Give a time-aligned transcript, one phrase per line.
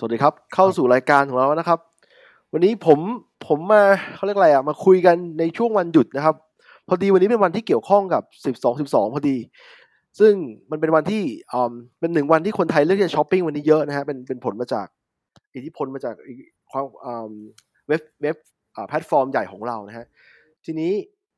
[0.00, 1.78] สวัสดีครับ เข้าสู่รายการของเรานะครับ
[2.52, 2.98] วันนี้ผม
[3.46, 3.82] ผมมา
[4.14, 6.34] เขาเรียกอะไรอะมาคุยกันในช่วงวันหยุดนะครับ
[6.88, 9.36] พอดีวันนี้เป็นวันที่เกี่ยวข้องกับสิบสองสิบสองพอดี
[10.20, 10.34] ซึ่ง
[10.70, 14.86] มันเป็นวันที่อ่าเป็นหนึ่งวันที่คนไทยเลือกที่จะช้อปปิ้งวันนี้เยอะนะฮะเป็นเป็นผลมาจาก
[15.54, 16.38] อิทธิพลมาจากอีก
[16.70, 17.32] ความอ่า
[17.88, 18.36] เว็บเว็บ
[18.74, 20.06] อ่าแพลตฟอร์มใหญ่ของเรานะฮะ
[20.64, 20.92] ทีนี้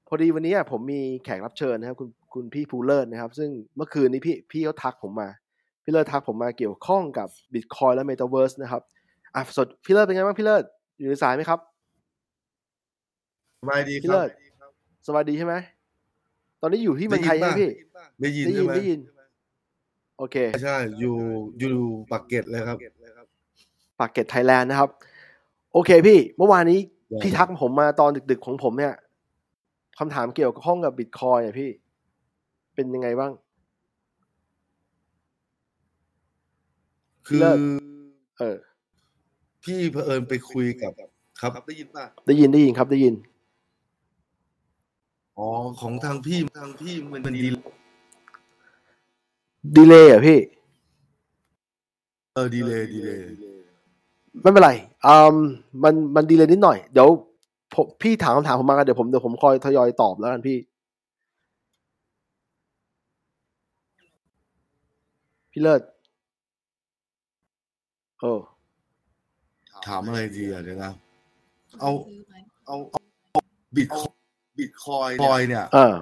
[0.08, 5.28] พอดีวันนี้อะผมมีแขกรับเชิญนะครับคุณคุณพี่ภูเลิศนะครับ ซึ่งเมื่อคืนนี้พี่พี่เขาทักผมมา
[5.90, 8.82] พี่เลิศทักผมมาเกี่ยวข้องกับ Bitcoin และ Metaverse นะครับ
[9.34, 10.64] อะสดพี่เลิศเป็นไงบ้างพี่เลิศ
[10.98, 11.58] อยู่ในสายไหมครับ
[13.60, 14.28] สบายดีพี่ครัเลิบศ
[15.06, 15.54] สวัสดีใช่ไหม
[16.60, 17.70] ตอนนี้อยู่ที่เมืองไทยใช่ไหมพี่
[18.20, 19.00] ได้ยินได้ยิใช่นไหมได้ยิน
[20.18, 21.16] โอเคใช่อยู่
[21.58, 21.76] อยู่
[22.12, 22.78] ปากเกร็ดเลยครับ
[24.00, 24.90] ปากเกร็ดไทยแลนด์นะครับ
[25.72, 28.94] โอเคพี่เมื่อวานนี้ได้พี่ทักผมมาตอนดึกๆของผมเนี่ย
[29.98, 31.70] คำถามเกี่ยวกับข้องกับบิตคอยอะพี่
[32.74, 33.32] เป็นยังไงบ้าง
[37.30, 37.58] คือเลิศ
[38.38, 38.56] เออ
[39.64, 40.92] พี่เผอิญไปคุยกับ
[41.40, 43.14] ครับได้ยินป่ะได้ยินได้ยินครับได้ยิน
[45.38, 45.48] อ๋อ
[45.80, 47.48] ของทางพี่ทางพี่มันมันดี
[49.76, 50.38] ดีเลยอะพี่
[52.34, 53.18] เออดีเลยดีเลย
[54.42, 54.70] ไม่เป็นไร
[55.06, 55.36] อืม
[55.82, 57.08] มันมันดีเลยนิดหน่อย เดี๋ยว
[57.74, 60.58] ผมพี่ถามคำถามผมมากันเดี๋ยวผมเดี๋ยวผมคอยทยอยตอบแล้วกันพี่
[65.52, 65.80] พี่เลิศ
[68.20, 68.40] เออ
[69.86, 70.92] ถามอะไรดีอะเดี๋ยวนะ
[71.80, 71.90] เอา
[72.66, 72.76] เอา
[73.76, 73.88] บิต
[74.58, 75.94] บิตคอยคอยเนี่ยเออ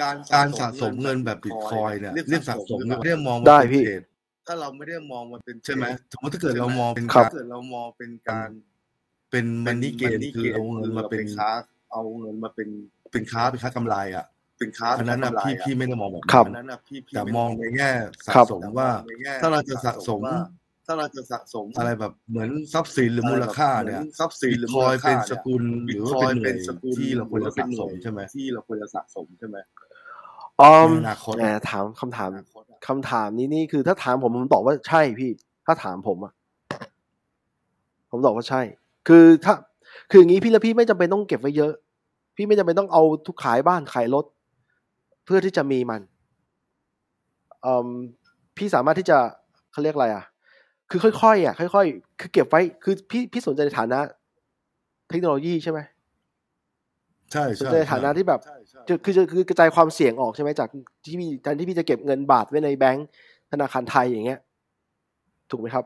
[0.00, 4.02] การการสะสมเงินแบบบิตคอยเนี่ยเรียกสะสมไม่ได้มองได้ว่าเป็นพี่เทรด
[4.46, 8.48] ถ้าเราไม่ได้มองมันเป็นใช่ไหมสมมติถ้าเกิดเรามองเป็นครับถ้าเกิดเรามองเป็นการ
[9.30, 11.50] เป็นมันนี่เกณฑ์คือเอาเงินมาเป็นค้า
[11.92, 12.68] เอาเงินมาเป็น
[13.12, 14.24] เป็นค้าเป็นค้ากำไรอะ
[14.58, 17.90] เป็นค้าอันนั้นนะพี่พี่ไม่ได้มองแบบครับอันนั้นนะพี่แต่มองในแง่
[18.26, 18.90] สะครับสมว่า
[19.42, 20.22] ถ้าเราจะสะสม
[20.90, 26.12] ถ้าเราจะสะสมอะไรแบบเหมือนทรัพย์สินหรือมูลค่าเนี่ยทรัพย์สินหรือมูลค่าเป็นสกุลหรือว่า
[26.44, 29.56] เป็นสกุลที่เราควรจะสะสมใช่ไหมที่เราควรจะสะสมใช่ไหม
[30.60, 32.30] อืมในอนาคตแหมถามคำถาม
[32.86, 35.30] คำถามนี้นี่คือถ้าถามผมผมตอบว่าใช่พี่
[35.66, 36.32] ถ้าถามผมอะ
[38.10, 38.60] ผมตอบว่าใช่
[39.08, 39.54] คือถ้า
[40.10, 41.72] คืออย่างนี้พี่แล้วพี่ไม่จำเป็นต้องเก็บไว้เยอะ
[42.36, 44.24] พี่ไม่จำเป็นต้องเอาทุกขายบ้านขายรถ
[45.24, 46.00] เพื่อที่จะมีมัน
[47.64, 47.88] อืม
[48.56, 49.18] พี่สามารถที่จะ
[49.72, 50.24] เขาเรียกอะไรอะ
[50.90, 53.98] คือค่อยๆอะค่อยๆ คือเก็บไว้ คือพี่พี่สนใจในฐานะ
[55.10, 55.80] เทคโนโลยีใช่ไหม
[57.32, 58.40] ใช่สนใช่ใจในฐานะที่แบบ
[58.88, 60.68] จะคือจะคือกระจายความเสี่ยงออกใช่ไหมจาก
[61.04, 63.08] ที่พี่แทนที่พี่จะเก็บเงินบาทไว้ในแบงก์
[63.52, 64.40] ธนาคารไทยอย่างเงี้ย
[65.50, 65.84] ถูกไหมครับ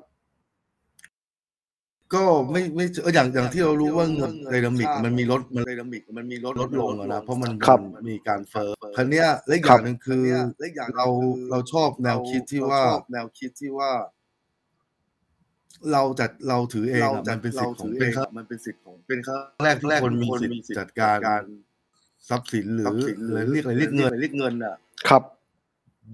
[2.15, 10.25] ก็ไม่ไม่เอออย่างอย่างที่เรารู้ว่าเงินไดนามิกมันมีลดมันไดนามิกมันมีลดลดลงอะนะเพราะมันครับมันมีการเฟ้อครั้งเนี้ยและอีกอย่างหนึ่งคือ
[10.97, 11.07] เรา
[11.51, 12.83] เราชอบแนวคิดที่ว่า
[13.13, 13.91] แนวคิดที่ว่า
[15.93, 21.19] เราจัดเราถือเองอะมันเป็นสิทธิ์ของเป็นมันเป็นสิทธิ์ของเป็นครั้งแรกแรกคนมีสิทธิ์จัดการ
[22.29, 22.87] ทรัพย์สินหรือ
[23.25, 24.75] หรือเรียกอะไรเรียกเงินเรียกเงินอะ
[25.09, 25.23] ครับ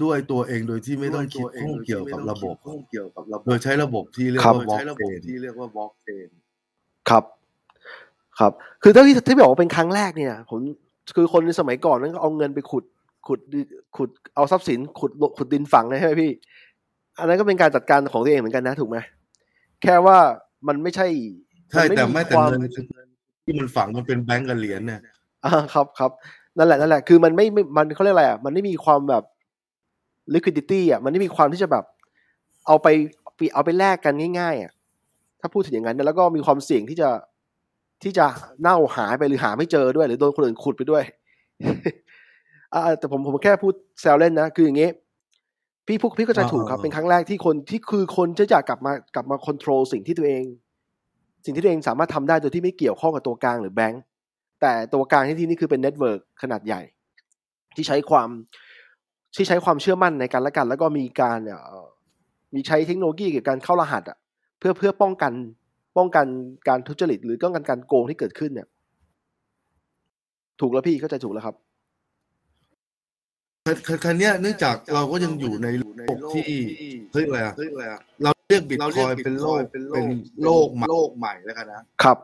[0.02, 2.54] ด้วยตัวเองโดยที่ไม่ต้องคิดข้องเกี่ยวกับระบบ
[2.90, 6.28] เกี่ยวกับระบบโดยใช้ระบบที่เรียกครับว่าบล็อกเชนที่เรียกว่าบล็อกเชน
[7.10, 7.24] ครับ
[8.38, 8.52] ครับ
[8.82, 10.60] คือถ้าที่ที่บอกว่าเป็นครั้งแรกเนี่ย ผม
[11.16, 12.84] คือคนในสมัยก่อนนั้นก็เอาเงินไปขุด
[13.28, 13.60] ขุดดิ
[13.96, 16.32] ขุดเอาทรัพย์สินขุดขุดดินฝังเลยใช่ไหมพี่
[17.18, 18.96] อันนั้นก็เป็นการจัดการของตัวเองเหมือนกันนะถูกไหม
[19.82, 20.18] แค่ว่า
[20.68, 21.06] มันไม่ใช่
[21.70, 22.70] ใช่นแต่ไม่แต่ความเงิน
[23.44, 25.00] ที่มันฝังมันเป็นแบงก์กับเหรียญเนี่ย
[25.44, 26.10] อ่าครับครับ
[26.56, 29.22] นั่นแหละนั่นแหละคือมันไม่ไม่มันเขาเรียกอะไรอะมันไม่มีความแบบ
[30.34, 31.84] liquidity อะมันไม่มีความที่จะแบบ
[32.66, 32.86] เอาไป
[33.54, 34.72] เอาไปแลกกันง่ายๆอะ
[35.40, 37.10] ถ้าพูดถึงอย่างนั้นนะแล้วก็มีความเสี่ยงที่จะ
[38.02, 38.26] ที่จะ
[38.60, 41.02] เน่าหายไปหรือหาไม่เจอด้วย หรือโดนคนอื่นขุดไปด้วย
[42.72, 44.88] อ่าแต่ผมผมแค่พูดแซวเล่นนะ คืออย่างงี้
[45.88, 50.44] พี่พูดพี่ก็จะถูกครับอ่าเป็นครั้งแรกที่คนที่คือคนจะอยากกลับมากลับมาค o n t r o l สิ่งที่ตัวเอง
[51.44, 54.02] สิ่งที่ตัวเองสามารถทำได้โดยที่ไม่เกี่ยวข้องกับตัวกลางหรือแบงก์
[54.60, 56.80] แต่ตัวกลางที่ที่นี่คือเป็น network ขนาดใหญ่
[57.76, 58.28] ที่ใช้ความ
[59.36, 61.86] ที่ใช้ความเชื่อมั่นในกันและกัน แล้วก็มีการเอ่อ
[62.54, 64.18] มีใช้เทคโนโลยีเกี่ยวกับการเข้ารหัสอะ
[64.58, 65.32] เพื่อเพื่อป้องกัน
[65.96, 66.26] ป้องกัน
[66.68, 68.68] การทุจริต หรือป้องกันการโกงที่เกิดขึ้นเนี่ย
[70.60, 71.56] ถูกแล้วพี่เข้าใจถูกแล้วครับ
[73.86, 75.84] คันคันเนี้ยเนื่องจากเราก็ยังอยู่ในโล
[76.14, 76.60] กที่
[77.12, 77.54] เฮ้ยอะไรอะ
[78.22, 79.84] เราเรียกบิตคอยเป็นโลกเป็น
[80.44, 82.18] โลกโลกใหม่แล้วกันนะครับ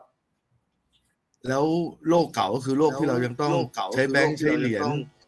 [1.49, 1.65] แล้ว
[2.09, 3.51] โลกเก่าก็คือโลกที่เรายังต้อง
[3.93, 4.81] ใช้แบงค์ใช้เหรียญ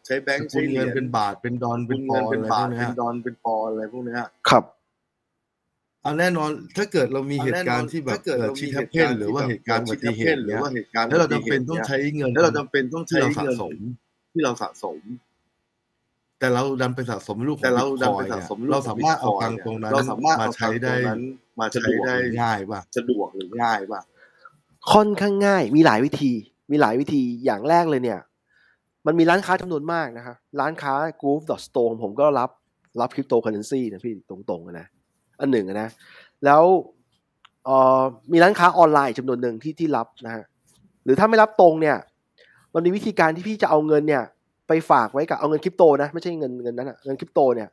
[0.06, 4.64] ใช้แบงค์ใช้เงินเป็นบาทเป็นดอนเป็นปอนเป็นบาทเป็นดอนเป็นปอนอะไรพวกเนี้ยครับ
[6.02, 13.74] เอาแน่นอนถ้าเกิดเรามีเหตุการณ์ที่แบบเกิดชิทเพนหรือว่าเหตุการณ์อุบัติเหตุหรือว่าเหตุการณ์แล้วเราจำเป็นต้องใช้เงินแล้วเราจำเป็นต้องใช้เงินที่เราสะสม
[14.32, 14.98] ที่เราสะสม
[16.40, 20.94] แต่เราดันไปสะสมรูปแต่เราดันไปสะสมเราสามารถเอาตังตรงนั้นเราสามารถมาใช้ได้
[21.60, 24.00] มาใช้ได้ง่ายป่ะสะดวกหรือง่ายป่ะ
[24.92, 26.32] ค่อนข้างง่าย มีหลายวิธี
[26.70, 28.20] มีหลายวิธีอย่างแรกเลยเนี่ย
[29.06, 32.50] มันมีร้านค้าจำนวนมากนะครับร้านค้า Groove Store ผมก็รับ
[33.00, 34.86] รับคริปโตเคอเรนซีนะพี่ตรงๆนะ
[35.40, 35.88] อันหนึ่งนะ
[36.44, 36.62] แล้ว
[37.64, 38.02] เอ่อ
[38.32, 40.44] มีร้านค้าออนไลน์จำนวนหนึ่งที่ที่รับนะฮะ
[41.04, 41.96] หรือถ้าไม่รับตรงเนี่ย
[42.74, 44.24] มันมีวิธีการที่พี่จะเอาเงินเนี่ย
[44.68, 47.68] ไปฝากไว้กับเอาเงินคริปโตนะไม่ใช่เงินเงินนั้นอะเงินคริปโตเนี่ย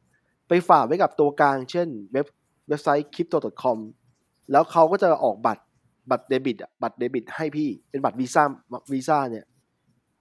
[0.50, 2.26] ไปฝากไว้กับตัวกลางเช่นเว็บ
[2.68, 3.78] เว็บไซต์ crypto.com
[4.52, 5.64] แล้วเขาก็จะออกบัตร
[6.12, 8.44] บัตรเดบิตบัตรเดบิต ให้พี่เป็นบัตรวีซ่า
[8.94, 9.46] วีซ่าเนี่ย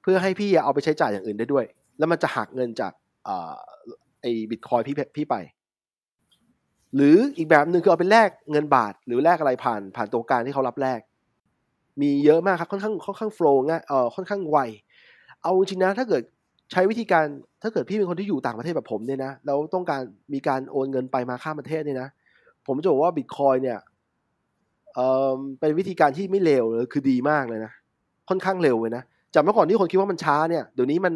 [0.02, 1.64] เพื่อให้พี่เอาไปใช้จ่ายอย่างอื่นได้ด้วย
[1.98, 2.92] แล้วมันจะหักเงินจาก
[3.28, 3.52] อ่า
[4.20, 5.36] ไอ้บิตคอยพี่พี่ไป
[6.94, 11.00] หรืออีกแบบหนึ่งคือเอาไปแลกเงินบาท หรือแลกอะไรผ่านผ่านตัวกลางที่เขารับแลก
[12.00, 14.58] มีเยอะมากครับค่อนข้างค่อนข้างโฟล์ง่ายเอ่อค่อนข้างไว
[15.42, 16.22] เอาจริงนะถ้าเกิด
[16.72, 17.24] ใช้วิธีการ
[17.62, 20.02] ถ้าเกิดพี่เป็นคนที่อยู่ต่างประเทศแบบผมเนี่ยนะแล้วต้องการ
[20.32, 22.08] มีการโอนเงินไปมาข้ามประเทศเนี่ยนะ
[22.66, 23.78] ผมจะบอกว่าบิตคอยเนี่ย
[24.94, 27.72] เอ่อเป็นวิธีการที่ไม่เลวเลยคือดีมากเลยนะ
[28.28, 29.02] ค่อนข้างเร็วเลยนะ
[29.34, 31.14] จากเมื่อก่อนที่คนคิดว่ามันช้าเนี่ยเดี๋ยวนี้มัน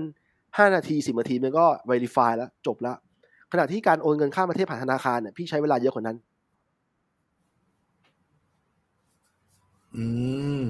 [0.57, 2.97] ห้านาทีสิบนาทีมันก็ verify แล้วจบแล้ว
[3.53, 6.17] ขณะที่การโอนเงินข้ามประเทศผ่านธนาคารเนี่ยพี่ใช้เวลาเยอะกว่านั้น
[9.97, 10.05] อื
[10.63, 10.65] ม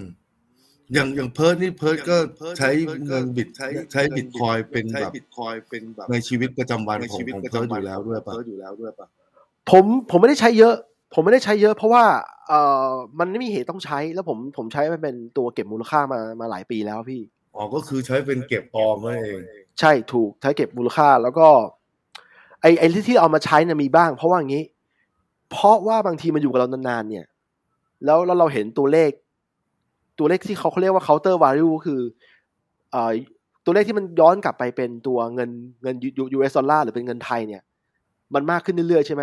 [0.94, 2.16] อย่างอย่างเพิร์ดนี่เพิร์ดก็
[2.58, 2.70] ใช้
[3.06, 9.06] เงินบิตใช้ใช้บิตคอยเป็นแบบบิตคอยเป็นแบบในชีวิตประจำวันของของเพิร์ดอยู่แล้วด้วยปะอยู่แล้วด้วยปะ
[9.70, 10.74] ผมผมไม่ได้ใช้เยอะ
[11.14, 12.04] ผมไม่ได้ใช้เยอะ เพราะว่า
[12.48, 12.88] เอ่อ
[13.18, 17.22] มันไม่มีเหตุต้องใช้แล้วผมผมใช้มันเป็นตัวเก็บมูลค่ามามาหลายปีแล้วพี่
[17.54, 19.10] อ๋อก็คือใช้เป็นเก็บออมเอ
[19.40, 19.42] ง
[19.80, 21.48] ใช่ถูกใช้เก็บมูลค่าแล้วก็
[22.62, 24.64] ไอไอที่ที่เอามาใช้เนี่ยมีบ้าง เพราะว่าอย่างนี้
[25.50, 27.26] เพราะว่าบางทีมันอยู่กับเรานานๆเนี่ย
[28.04, 29.10] แล้วแล้วเราเห็นตัวเลข
[30.18, 32.00] ตัวเลขที่เขาเขาเรียกว่า counter value คือ
[32.92, 33.12] เอ่อ
[33.64, 35.50] ตัวเลขที่มันย้อนกลับไปเป็นตัวเงิน
[35.82, 35.94] เงิน
[36.36, 37.62] US ดอลลาร์หรือเป็นเงินไทยเนี่ย
[38.34, 39.22] มันมากขึ้นเรื่อยๆใช่ไหม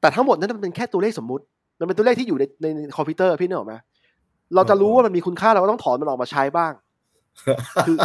[0.00, 1.44] แต่ทั้งหมดนั้นมันเป็นแค่ตัวเลขสมมุติ
[1.78, 3.74] มันเป็นตัวเลขที่อยู่ในในคอมพิวเตอร์พี่นึกออกไหม
[4.54, 6.72] เราจะรู้ว่ามันมีคุณค่าเราก็ต้องถอนมันออกมาใช้บ้าง
[7.86, 7.96] คือ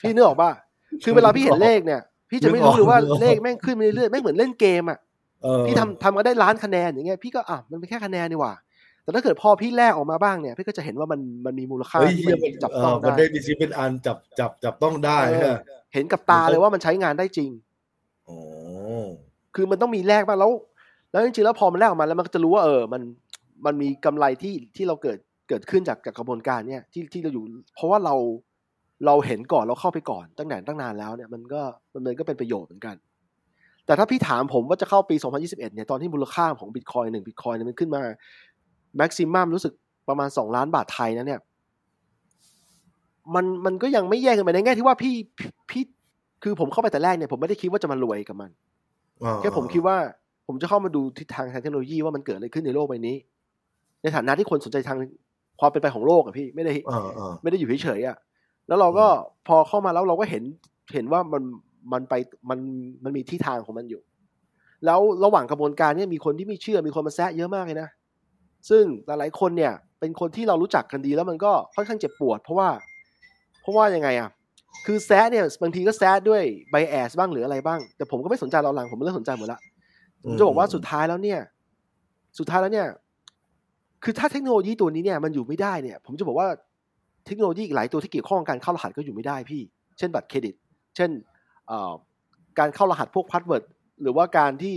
[0.00, 0.50] พี่นึกออกป่ะ
[1.04, 2.00] คือเวลาพี่เห็นเลขเนี่ย
[2.30, 4.98] พี่จะไม่รู้เลยว่าเลขแม่งขึ้นเรื่อยๆแม่งเหมือนเล่นเกมอะ
[5.66, 8.52] พี่ทำทำมาได้ล้านคะแนนอย่างเงี้ยพี่ก็อะมันเป็นแค่คะแนนนี่หว่า
[9.02, 15.18] แต่ถ้าเกิดพอพี่แลกออกมาบ้างเนี่ยพี่ก็จะเห็นว่ามันมันมีมูลค่าที่มันจับต้องได้มันได้ดิซิเป็นอันจับจับจับต้องได้
[15.94, 17.50] เห็นกับตาเลยว่ามันใช้งานได้จริง
[18.28, 18.38] อ๋อ
[19.54, 20.52] คือมันต้องมีแลกบ้างแล้ว
[21.12, 23.02] แล้วจริงๆแล้วพอมันแลกออกมาแล้วมันก็จะรู้ว่าเออมัน
[23.66, 27.44] มันมีกำไรที่ที่เราเกิดเกิดขึ้นจากจากกระบวนการเนี่ยที่ที่เราอยู่
[27.74, 28.14] เพราะว่าเรา
[29.06, 31.60] เราเห็นก่อนเราเข้าไปก่อนตั้งแต่ตั้งนานแล้วเนี่ยมันก็
[32.06, 32.96] มันก็เป็นประโยชน์เหมือนกัน
[33.86, 38.02] แต่ถ้าพี่ถามผมว่าจะเข้าปี 2021 เนี่ยตอนที่มูลค่าของบิตคอยหนึ่งบิตคอยเนี่ยมันขึ้นมา
[38.96, 39.72] แม็กซิมัมรู้สึก
[40.08, 41.40] ประมาณสองล้านบาทไทยนะเนี่ย
[43.34, 45.14] มันมันก็ยังไม่แย่กันไปในแง่ที่ว่าพี่
[45.70, 45.82] พี่
[46.42, 48.50] คือผมเข้าไปแต่แรกเนี่ยผมไม่ได้คิดว่าจะมารวยกับมัน
[49.40, 49.96] แค่ผมคิดว่า
[50.46, 53.16] ผมจะเข้ามาดูทิศทางทางเทคโนโลยีว่ามันเกิดอะไรขึ้นในโลกใบนี้
[54.02, 54.98] ในฐานะที่คนสนใจทาง
[55.60, 56.72] ความเป็นไปของโลกอะพี่ไม่ได้
[57.42, 58.16] ไม่ได้อยู่เฉยๆอะ
[58.68, 59.06] แล้วเราก็
[59.48, 60.44] พอเข้ามาแล้วเราก็เห็น
[60.94, 61.42] เห็นว่ามัน
[61.92, 62.14] มันไป
[62.50, 62.58] มัน
[63.04, 64.00] มันมีที่ทางของมันอยู่
[64.86, 67.88] แล้วระหว่างกระบวนการนี้มีคนที่ไม่เชื่อมีคนมาแซะเยอะมากเลยนะ
[68.70, 72.68] ซึ่งหลายๆคนเนี่ยเป็นคนที่เรารู้จักกันดีแล้วมันก็ค่อนข้างเจ็บปวด เพราะว่า
[73.60, 74.30] เพราะว่ายังไงอะ
[74.86, 79.60] คือแซะเนี่ยบางทีก็แซะด้วยไบแอสบ้างหรืออะไรบ้าง แต่ผมก็ไม่สนใจเราหลังผมไม่เลิกสนใจหมดละ
[80.24, 81.40] ผมจะบอกว่าสุดท้ายแล้วเนี่ย
[82.38, 82.88] สุดท้ายแล้วเนี่ย
[84.04, 86.48] คือถ้าเทคโนโลยีตัวนี้เนี่ยมันอยู่ไม่ได้เนี่ย ผมจะบอกว่า
[87.26, 89.62] เทคโนโลยีอีกหลายตัวที่เกี่ยวข้องกับการเข้ารหัสก็อยู่ไม่ได้พี่
[89.98, 90.54] เช่นบัตรเครดิต
[90.96, 91.10] เช่น
[92.58, 93.64] การเข้ารหัสพวก password
[94.02, 94.76] หรือว่าการที่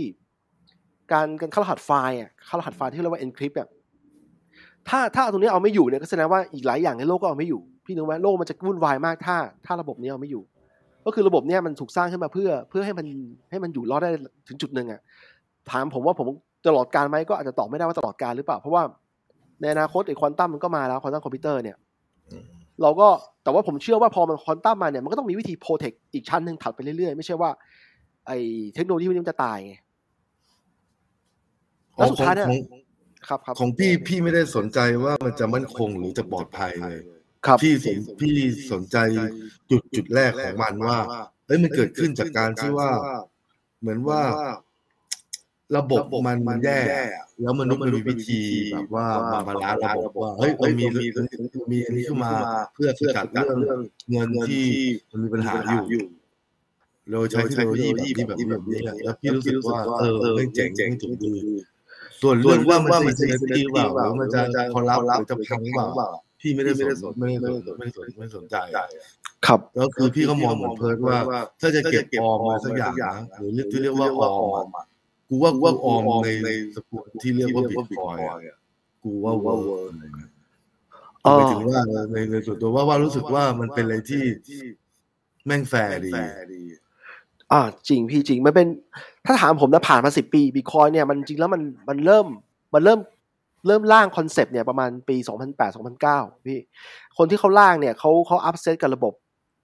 [1.12, 3.68] การการเข้ารหัสไฟล์อะเข้ารหัสไฟล์ที่เรียกว่า encrypt อะ
[4.88, 10.42] ถ้าถ้าตรงนี้เอาไม่อยู่เนี่ยก็แสดงว่าอีกหลายอย่างในโลกก็เอาไม่อยู่ พี่นึกว่าโลกมันจะวุ่นวายมากถ้า ถ้าระบบนี้เอาไม่อยู่
[11.06, 13.06] ก็คือระบบเนี้ยมันถูกสร้างขึ้นมาเพื่อเพื่อให้มัน
[13.50, 14.10] ให้มันอยู่รอดได้
[14.48, 15.00] ถึงจุดหนึ่งอะ
[15.70, 16.26] ถามผมว่าผม
[16.66, 18.82] ตลอดกาลไหมก็อาจจะตอบไม่ได้ว่าตลอดกาลหรือเปล่า เพราะว่า
[19.60, 21.76] ในอนาคตไอ้ควอนตัมมันก็มาแล้วควอนตัมคอมพิวเตอร์เนี่ย
[22.82, 23.08] เราก็
[23.44, 27.50] แต่ว่าผมเชื่อว่าพอมันควอนตัมมาเนี่ยมันก็ต้องมีวิธี protect อีกชั้นหนึ่งถัดไปเรื่อยๆ ไม่ใช่ว่า
[28.26, 28.38] ไอ้
[28.74, 29.74] เทคโนโลยีมันจะตายไง
[31.94, 32.48] แล้วสุดท้ายเนี่ย
[33.28, 37.00] ครับครับของพี่พี่ไม่ได้สนใจว่ามันจะมั่นคงหรือจะปลอดภัยเลย
[37.46, 38.34] ครับพี่สนพี่
[38.72, 38.96] สนใจ
[39.70, 40.98] จุดจุดแรกของมันว่า
[41.46, 42.90] เอ้ยมันเกิดขึ้นจากการที่ว่า
[43.80, 44.20] เหมือนว่า
[45.76, 46.80] ระบบมันมันแย่
[47.40, 48.40] แล้วมนุษย์มันมีวิธี
[48.72, 50.84] แบบว่ามา balance ระบบว่าเฮ้ยมันมี
[51.70, 52.32] มีอันนี้ขึ้นมา
[52.74, 53.58] เพื่อสกัดเรื่อง
[54.10, 54.64] เงินที่
[55.10, 55.54] มันมีปัญหา
[55.90, 56.04] อยู่
[57.10, 61.34] เราใช้เทคโนโลยีแบบนี้แบบนี้แล้วพี่รู้สึกว่าเออไม่เจ๋งเจ๋งถูกดี
[62.22, 64.40] ส่วนเรื่องว่ามันจะดีว่าหรือมันจะ
[64.74, 65.60] corrupt หรือจะพัง
[65.98, 66.06] ว่า
[66.40, 67.36] พี่ไม่ได้ไม่ได้สนไม่ได้
[67.78, 68.56] ไม่ได้สนไม่สนใจ
[69.46, 71.18] ครับแล้วคือพี่ก็มองเหมือนเพิร์ดว่า
[71.60, 74.84] ถ้าจะเก็บออมอะไรสักอย่างนะหรือเรียกที่เรียกว่าออมอะ
[75.28, 76.02] กูว่ากูว่าออม
[76.44, 78.56] ในสกุลที่เรียกว่าบิตคอยน์อะ
[79.02, 80.30] กูว่า work อะไรเงี้ย
[81.26, 81.80] อ๋อหมายถึงว่า
[82.12, 84.22] ในในส่วนตัวว่าว่ารู้สึกว่ามันเป็นอะไรที่
[85.46, 86.10] แม่งแฟร์ดี
[87.52, 88.68] อ่าจริงพี่จริงมันเป็น
[89.26, 92.26] ถ้าถามผมนะผ่านมาสิบปีบิตคอยน์เนี่ยมันจริงแล้วมันมันเริ่ม
[92.74, 93.00] มันเริ่ม
[93.66, 95.16] เริ่มร่างคอนเซปต์เนี่ยประมาณปี
[95.56, 96.60] 2008 2009 พี่
[97.16, 99.12] คนที่เขาร่างเนี่ยเขาเขา upset กับระบบ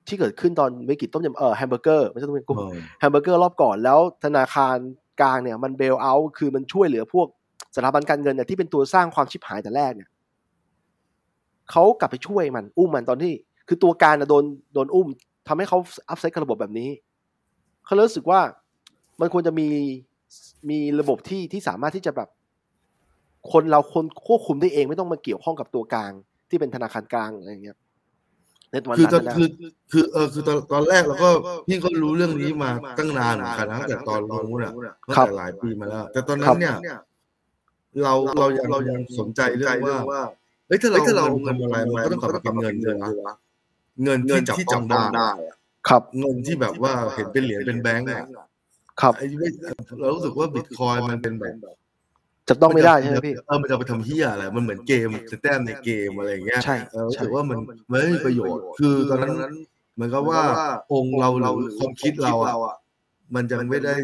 [0.09, 4.77] ที่เกิดขึ้นตอนวิกฤตต้มยำเออแฮมเบอร์เกอร์ไม่ใช่ต้มยำกุ้งเออแฮมเบอร์เกอร์รอบก่อนแล้วธนาคาร
[5.21, 7.27] กลางเนี่ยมัน bail out คือมันช่วยเหลือพวก
[7.77, 10.09] สถาบันการเงินเนี่ยที่เป็นตัวสร้างความชิบหายแต่แรกเนี่ย
[11.71, 13.33] เขากลับไปช่วยมันอุ้มมันตอนที่
[13.69, 15.09] คือตัวการน่ะโดนโดนอุ้ม
[15.49, 15.79] ทำให้เขา
[16.09, 16.91] อัพเซตกับระบบแบบนี้
[17.85, 18.41] เขาเลยรู้สึกว่า
[19.21, 19.69] มันควรจะมี
[20.71, 22.29] มีระบบที่ที่สามารถที่จะแบบ
[23.53, 26.13] คนเราคนควบคุมได้เองไม่ต้องมาเกี่ยวข้องกับตัวกลาง
[26.49, 27.77] ที่เป็นธนาคารกลางอะไรอย่างเงี้ย
[28.71, 29.49] ในวันคือตอนนั้นนะคือ
[29.93, 31.31] คือเออคือตอนตอนแรกเราก็
[31.67, 34.73] พี่ก็รู้เรื่องนี้มาตั้งนานเหมือนกันนะตั้งแต่ตอนรู้น่ะ
[35.09, 36.77] ตั้งแต่หลายปีมาแล้ว แต่ตอนนั้นเนี่ย
[38.03, 40.23] เราเรายังเรายังสนใจเรื่องว่า
[40.69, 43.35] เฮ้ยถ้าเราถ้าเราเงินทำอะไรมันก็ต้องกลับมาเป็นเงินเลยนะ
[44.03, 45.57] เงินเงินที่ที่จับจัต้บองต้องได้ได้อะ
[45.89, 48.25] ครับเงินที่แบบว่าเห็นเป็นเหรียญเป็นแบงก์อะ
[49.01, 49.49] ครับไอ้ไม่
[50.01, 51.55] เรารู้สึกว่าบิตคอยมันเป็นแบบ
[52.49, 55.09] จับต้องไม่ได้ใช่ไหมพี่เออมันจะไปทำเฮียอะไรมันเหมือนเกม
[55.43, 57.59] แต้มในเกมอะไรอย่างเงี้ยใช่เออรู้ใช่สึกว่ามัน
[57.91, 59.33] มันไม่มีประโยชน์ คือตอนนั้น
[59.95, 60.41] เหมือนกับว่า
[60.93, 62.35] องค์เราหรือความคิดเรา
[62.67, 62.77] อะ
[63.35, 63.95] มันจะไม่ได้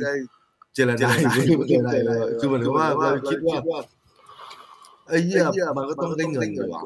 [0.74, 3.56] เจรจาไม่ได้เจรจาเลยคือเหมือนกับว่าเราคิดว่า
[5.08, 6.82] ไอ้เหี้ยมันก็ต้องได้เงินดีกว่า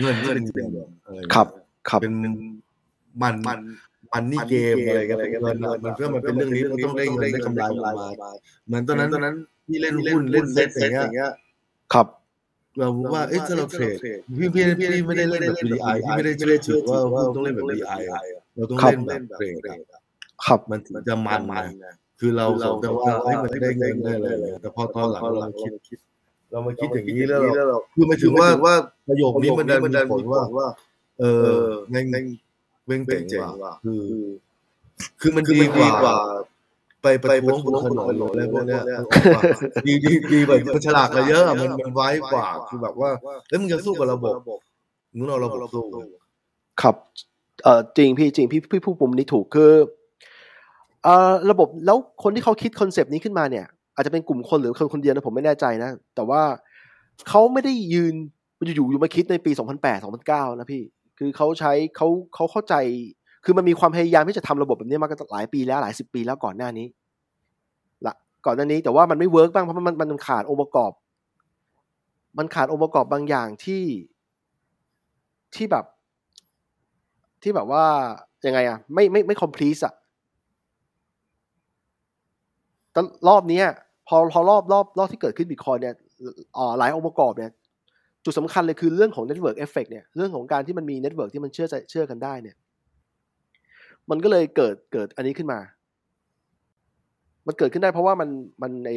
[0.00, 1.46] เงินที่เป็นเงินอะไรอย่างเงี้ยครับ
[1.90, 2.14] ครับเป็น
[3.22, 3.58] มันมัน
[4.16, 8.30] มันนี่เกมอะไรกันเงินอะมันก็มันเป็นเรื่องนี้มันต้องได้เงินได้กำไรออกมา
[8.66, 9.34] เหมือนตอนนั้นตอนนั้น
[9.66, 11.30] ที่เล่นหุ้นเล่นเซ็ตอย่างเงี้ย
[11.92, 12.06] ครับ
[12.78, 13.96] เราว่าเอ๊ะถ้าเราเทรด
[14.38, 18.20] พี่พี่พี่ไม่ได้เล่นแบบ VI พี่ไม่ได้เชื่อถือว่าหุ้นต้องเล่นแบบ VI อะ
[18.54, 19.76] เราต้องเล่นแบบเทรดอะ
[20.44, 21.42] ครับมันถึงจะมัน
[21.84, 25.98] นะคือเราสนแต่ว่าเฮ้ยมันได้เงินได้อะไรเลยแต่พอตอนหลังเรามาคิด
[26.50, 28.74] เรามาคิดอย่างนี้แล้วเราคือหมายถึงว่าว่า
[29.08, 30.68] ประโยคนี้มันดันมีผลว่า
[31.20, 31.24] เอ
[31.60, 32.24] อแม่ง
[32.86, 33.22] เว้งเจ๋ง
[33.64, 34.02] ว่ะคือ
[35.20, 36.16] คือมันดีกว่า
[37.02, 38.82] ไปประท้วงบนถนนหรืออะไรพวกเนี้ย
[39.86, 43.10] ดีดีดีกว่ามันฉลาดกว่าเยอะอะมันมันไว้กว่า คือแบบว่า
[43.48, 44.34] เอ้ยมึงจะสู้กับระบบ
[45.16, 45.84] มึงเอาระบบสู้
[46.82, 46.96] ครับ
[47.64, 49.72] เออจริงพี่จริงพี่พี่ผู้ปุ่มนี้ถูกคือ
[51.04, 56.42] เอ่อระบบแล้วคนที่เขาคิดคอนเซปต์นี้ขึ้นมาเนี่ย อาจจะเป็นกลุ่มคนหรือคนคนเดียวนะผมไม่แน่ใจนะ แต่ว่า
[57.28, 58.14] เขาไม่ได้ยืน
[58.74, 60.82] อยู่ๆอยู่มาคิดในปี 2008 2009 นะพี่
[61.18, 62.74] คือเขาใช้เขาเขาเข้าใจ
[63.44, 66.86] คือมันมีความพยายามที่จะทำระบบแบบนี้มาหลายปีแล้วหลายสิบปีแล้วก่อนหน้านี้
[68.06, 68.14] ละ
[68.46, 70.92] ก่อนหน้านี้แต่ว่ามันไม่ work บ้างเพราะมันมันขาดองค์ประกอบ
[72.38, 73.82] มันขาดองค์ประกอบบางอย่างที่
[75.54, 75.84] ที่แบบ
[77.42, 77.84] ที่แบบว่า
[78.46, 79.94] ยังไงอะไม่ไม่ไม่ complete อะ
[82.92, 83.62] แต่รอบนี้
[84.08, 85.94] พอพอรอบรอบรอบที่เกิดขึ้นบิตคอยน์เนี่ย
[86.56, 87.52] อ่าหลายองค์ประกอบเนี่ย
[88.26, 92.56] จุดสำคัญเลยคือเรื่องของ Network Effect เนี่ยเรื่องของการที่มันมี network ที่มันเชื่อใจเชื่อกันได้เนี่ย
[94.10, 95.60] มันก็เลยเกิดเกิดอันนี้ขึ้นมา
[97.46, 98.28] มันเกิดขึ้นได้เพราะว่ามัน
[98.62, 98.90] มันใน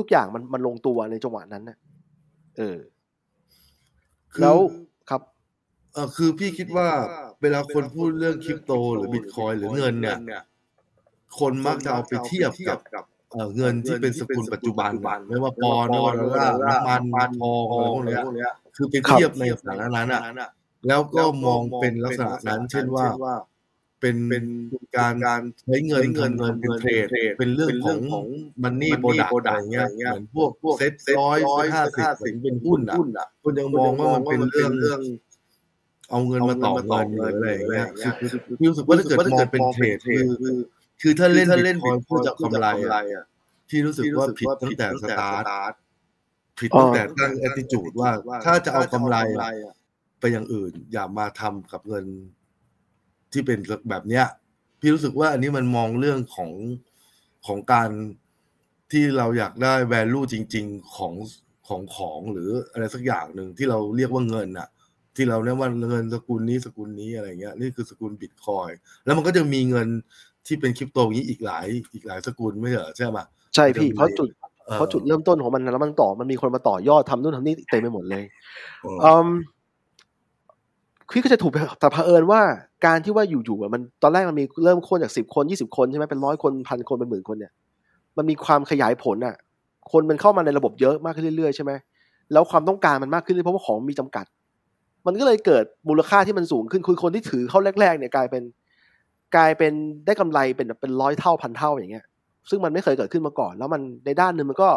[0.00, 1.76] ทุกๆอย่างมันมันลงตัวในจังหวะนั้นนะ
[2.58, 2.78] เออ
[4.40, 4.56] แล้ว
[5.10, 5.20] ครับ
[5.94, 6.88] เออคือพี่คิดว่า
[7.42, 10.18] เวลาคนพูดเรื่องคริปโตหรือบิตคอยหรือเงินเนี่ย
[11.38, 14.90] คนมักจะเอาไปเทียบกับ เอ่อเงินที่เป็นสกุลปัจจุบัน
[15.28, 17.56] ไม่ว่าปอนด์ไม่ว่าดอลลาร์น้ำมันทอ
[17.90, 20.20] งอะไรพวกเนี้ยคือไปเทียบในสถานะนั้นอะ
[20.88, 23.06] แล้วก็มองเป็นลักษณะนั้น เช่นว่า
[24.00, 24.44] เป็นเป็น
[24.96, 27.06] การการใช้เงินเงินเงินเป็นเทรด
[27.38, 28.26] เป็นเรื่องของ
[28.62, 32.06] money product อะไรเงี้ยเหมือนพวกพวกเซ็ตร้อยห้าสิบ
[32.42, 35.00] เป็นหุ้นอะคนยังมองว่ามันเป็นเรื่องเรื่อง
[36.10, 40.28] เอาเงินมาต่อเงินหรืออะไรอย่างเงี้ยคือคือคือรู้สึกว่าถ้าเกิดมองเป็น trade คือ
[41.02, 42.66] คือคือถ้าเล่นเล่นบิตคอยน์เพื่อจะกำไร
[43.14, 43.24] อะ
[43.70, 45.30] ที่รู้สึกว่าผิดตั้งแต่สตา
[45.64, 45.72] ร์ท
[46.58, 48.10] ผิดตั้งแต่ตั้งแอตติจูดว่า
[48.44, 49.16] ถ้าจะเอากำไร
[49.64, 49.74] อะ
[50.20, 52.04] ไปอย่างอื่น อย่ามาทำกับเงิน
[53.32, 53.58] ที่เป็น
[53.90, 54.24] แบบเนี้ย
[54.80, 56.50] พี่รู้สึกว่าอันนี้มันมองเรื่องของ
[57.46, 57.90] ของการ
[58.90, 61.12] ที่เราอยากได้ value จริง ๆ ของ
[61.68, 64.68] ของของหรืออะไรสักอย่างหนึ่งที่เราเรียกว่าเงินอะ
[65.16, 68.70] ที่เราเรียกว่าเงินสกุลนี้สกุลนี้อะไรเงี้ยนี่คือสกุลบิตคอย
[69.04, 69.88] แล้วมันก็จะมีเงิน
[70.46, 73.18] ที่เป็นคริปโตอย่างนี้อีกหลายอีกหลายสกุลไม่เหรอใช่ไหม
[73.54, 74.28] ใช่พี่เพราะจุด
[74.68, 78.24] ออเพราะจุดเริ่มต้นของมันนะแล้วมันต่อมันมีคนมาต่อยอดทำนู่นทำนี่เต็มไปหมดเลย
[78.82, 79.28] เอออืม
[81.12, 82.40] พี่ก็จะถูกแต่เผอิญว่า
[82.86, 87.52] การที่ว่าอยู่ๆอะมันตอนแรกมันมีเริ่มคนจากสิบคนยี่สิบคนใช่ไหมเป็นร้อยคนพันคนเป็นหมื่นคนเนี่ย
[88.16, 89.34] มันมีความขยายผลอะ
[89.92, 91.72] คนมันเข้ามาในระบบเยอะมากขึ้นเรื่อยๆใช่ไหม
[92.32, 94.26] แล้วความต้องการมันมากขึ้นเรื่อยๆเพราะว่าของมีจำกัด
[95.06, 98.42] มันก็เลยเกิดมูลค่าที่มันสูงขึ้นคือคนที่ถือเข้าแรกๆเนี่ยกลายเป็น
[99.36, 99.72] กลายเป็น
[100.06, 102.06] ได้กำไรเป็นเป็นร้อยเท่าพันเท่าอย่างเงี้ย
[102.50, 104.70] ซึ่งมันไม่เคยเกิดขึ้นมาก่อน แล้วมันในด้านหนึ่งมันก็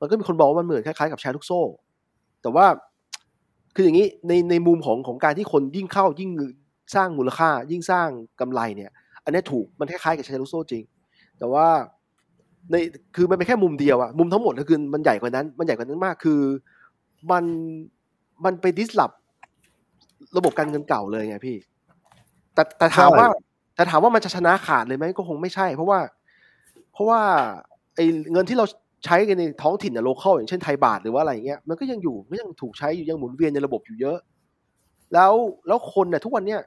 [0.00, 1.60] มันก็มีคนบอกว่ามันเหมือนคล้ายๆกับแชร์ลูกโซ่
[2.42, 2.66] แต่ว่า
[3.74, 6.30] คืออย่างนี้ในในมุมของของการที่คนยิ่งเข้ายิ่ง
[6.94, 8.08] สร้างมูลค่า ยิ่งสร้าง
[8.40, 8.90] กำไรเนี่ย
[9.24, 10.82] อันนี้ถูกมันคล้ายๆกับแชร์ลูกโซ่จริง
[11.38, 11.66] แต่ว่า
[12.70, 12.74] ใน
[13.16, 16.40] คือมันเป็นแค่มุมเดียวอะมุมทั้งหมดก็คือมันใหญ่กว่านั้น มันใหญ่กว่านั้นมากคือ
[17.30, 17.44] มัน
[18.44, 19.12] มันไปดิสลอฟ
[20.36, 21.56] ระบบการเงินเก่าเลยไงพี่
[22.54, 23.28] แต่แต่ถามว่า
[23.74, 25.98] แต่ถามว่ามันจะชนะขาดเลยไหมก็คงไม่ใช่ เพราะว่า
[26.92, 27.20] เพราะว่า
[27.94, 28.66] ไอ้เงินที่เรา
[29.04, 34.18] ใช้กันในท้องถิ่นอะโลเคอลอย่างเช่นไทยบาทหรือว่าอะไรเงี้ยมันก็ยังอยู่ก็ยังถูกใช้อยู่ยังหมุนเวียนในระบบอยู่เยอะ
[35.14, 35.32] แล้ว
[35.66, 36.60] แล้วคนเนี่ยทุกวันเนี้ย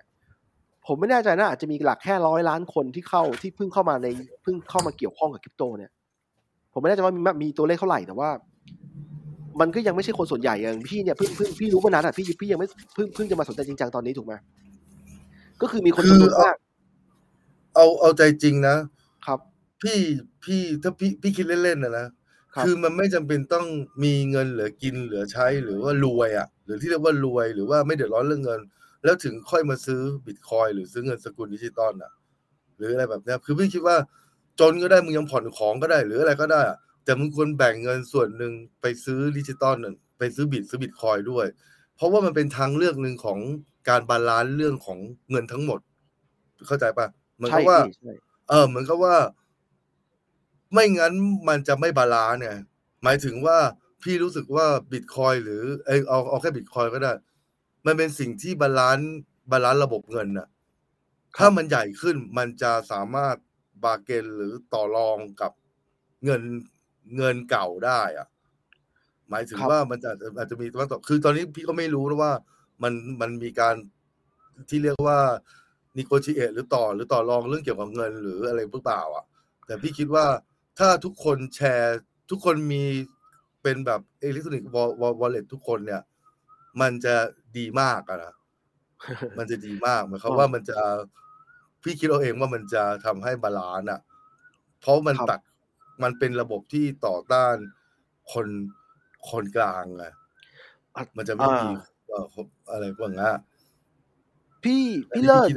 [0.88, 4.08] ผมไม่แน่ใจนะอาจจะมีหลักแค่ร้อยล้านคนที่เข้าที่เพิ่งเข้ามาใน
[4.44, 5.92] เพิ่งเข้ามาเกี่ยวข้องกับคริปโตเนี่ย
[6.74, 8.30] ผมไม่แน่ใจว่ามีมีตัวเลขเท่าไหร่แต่ว่า
[9.60, 14.34] มันก็ยังไม่ใช่คนส่วนใหญ่อย่างพี่เนี่ยเพิ่งเพิ่งพี่รู้มานานอะพี่พี่ยังไม่เพิ่งเพิ่งจะมาสนใจจริงจังตอนนี้ถูกไหม
[15.62, 16.56] ก็คือมีคนจำนวนมาก
[17.76, 18.76] เอาเอาใจจริงนะ
[19.26, 19.40] ครับ
[19.82, 20.00] พี่
[20.44, 22.08] พี่ถ้าพี่พี่คิดเล่นๆนะนะ
[22.64, 23.66] คือมันไม่จำเป็นต้อง
[24.04, 28.60] มีเงินเหลือกินเหลือใช้ หรือว่ารวยอะ หรือที่เรียกว่ารวยหรือว่าไม่เดือดร้อนเรื่องเงิน
[29.04, 32.12] แล้วถึงค่อยมาซื้อบิตคอยน์หรือซื้อเงินสกุลดิจิตอลอะ
[32.78, 33.98] หรืออะไรแบบนี้คือพี่คิดว่า
[34.60, 36.62] จนก็ได้มึงยังผ่อนของก็ได้หรืออะไรก็ได้
[37.04, 39.76] แต่มึงควรแบ่งเงินส่วนหนึ่งไปซื้อดิจิตอล
[40.18, 41.46] ไปซื้อบิตซื้อบิตคอยน์ด้วย
[41.96, 43.40] เพราะว่ามันเป็นทางเลือกหนึ่งของ
[43.90, 45.00] การ balance เรื่องของ
[45.32, 45.80] เงินทั้งหมด
[46.68, 47.80] เข้าใจปะ เหมือนกับว่า
[48.50, 49.16] เออ เหมือนกับว่า
[50.74, 51.14] ไม่งั้น
[51.48, 52.58] มันจะไม่ balance เนี่ย
[53.04, 53.58] หมายถึงว่า
[54.04, 57.14] พี่รู้สึกว่าบิตคอยน์หรือเออเอาเอาแค่บิตคอยน์ก็ได้
[57.86, 60.48] มันเป็นสิ่งที่ balance balance ระบบเงินน่ะ
[61.38, 63.36] ถ้ามันใหญ่ขึ้นมันจะสามารถ
[63.84, 65.52] bargain หรือต่อรองกับ
[66.24, 66.42] เงิน
[67.18, 68.28] เงินเก่าได้อะ
[69.30, 72.34] หมายถึงว่ามันจะอาจจะมีตะวันตกคือตอนนี้พี่ก็ไม่รู้นะว่า
[72.84, 73.76] มันมันมีการ
[74.70, 75.20] ที่เรียกว่า
[75.98, 79.26] negotiate หรือต่อหรือต่อรองเรื่องเกี่ยวกับเงินหรืออะไรหรือเปล่าอะ
[79.66, 80.26] แต่พี่คิดว่า
[80.80, 81.98] ถ้าทุกคนแชร์
[82.32, 82.84] ทุกคนมี
[83.62, 86.02] เป็นแบบ electronic wallet ทุกคนเนี่ย
[86.82, 87.16] มันจะ
[87.58, 88.34] ดีมากอะนะ
[89.38, 90.78] มันจะดีมากหมายความว่ามันจะ
[91.84, 94.02] พี่คิดเอาเองว่ามันจะทำให้ balance อะ
[94.82, 95.40] เพราะมันตัด
[96.04, 97.56] มันเป็นระบบที่ต่อต้าน
[98.34, 98.48] คน
[99.30, 100.06] คนกลางไง
[101.18, 101.68] มันจะไม่มี
[102.72, 103.28] อะไรพวกนี้
[104.66, 105.50] พี่พี่เลิศ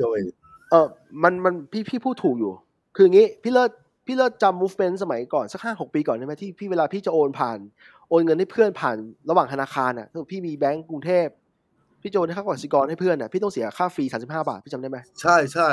[0.70, 0.86] เออ
[1.22, 2.52] มันมันพี่พี่พูดถูกอยู่
[2.94, 3.70] คืออย่างนี้พี่เลิศ
[4.06, 7.58] พี่เลิศจำ movement สมัยก่อน สักห้าหกปีก่อนใช่ไหมที่พี่เวลาพี่จะโอนผ่าน
[8.08, 8.96] โอนเงินให้เพื่อนผ่าน
[9.30, 11.26] ระหว่างธนาคารอะถ้าพี่มีแบงก์กรุงเทพ
[12.02, 15.68] พี่โจนให้ค่ากสิกรให้เพื่อนอะพี่ต้องเสียค่าฟรีสามสิบห้าบาทพี่จำได้ไหมใช่ใช่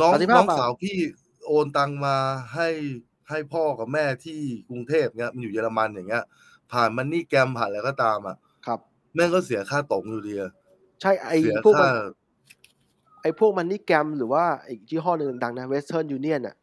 [0.00, 0.96] น้องน้องสาวพี่
[1.46, 2.16] โอนตังมา
[2.54, 2.68] ให้
[3.30, 6.24] ให้พ่อกับแม่ที่กรุงเทพเนี้ยมันอยู่เยอรมันอย่างเงี้ย
[6.72, 8.78] ผ่าน MoneyGram ผ่านอะไรก็ตามอะครับ
[9.16, 10.34] แม่ก็เสียค่าต๋งอยู่ดี
[11.00, 11.74] ใช่ไอ้พวก
[13.22, 16.56] ไอ้พวก MoneyGram หรือว่าอีกยี่ห้อหนึ่งดังนะ Western Union อะ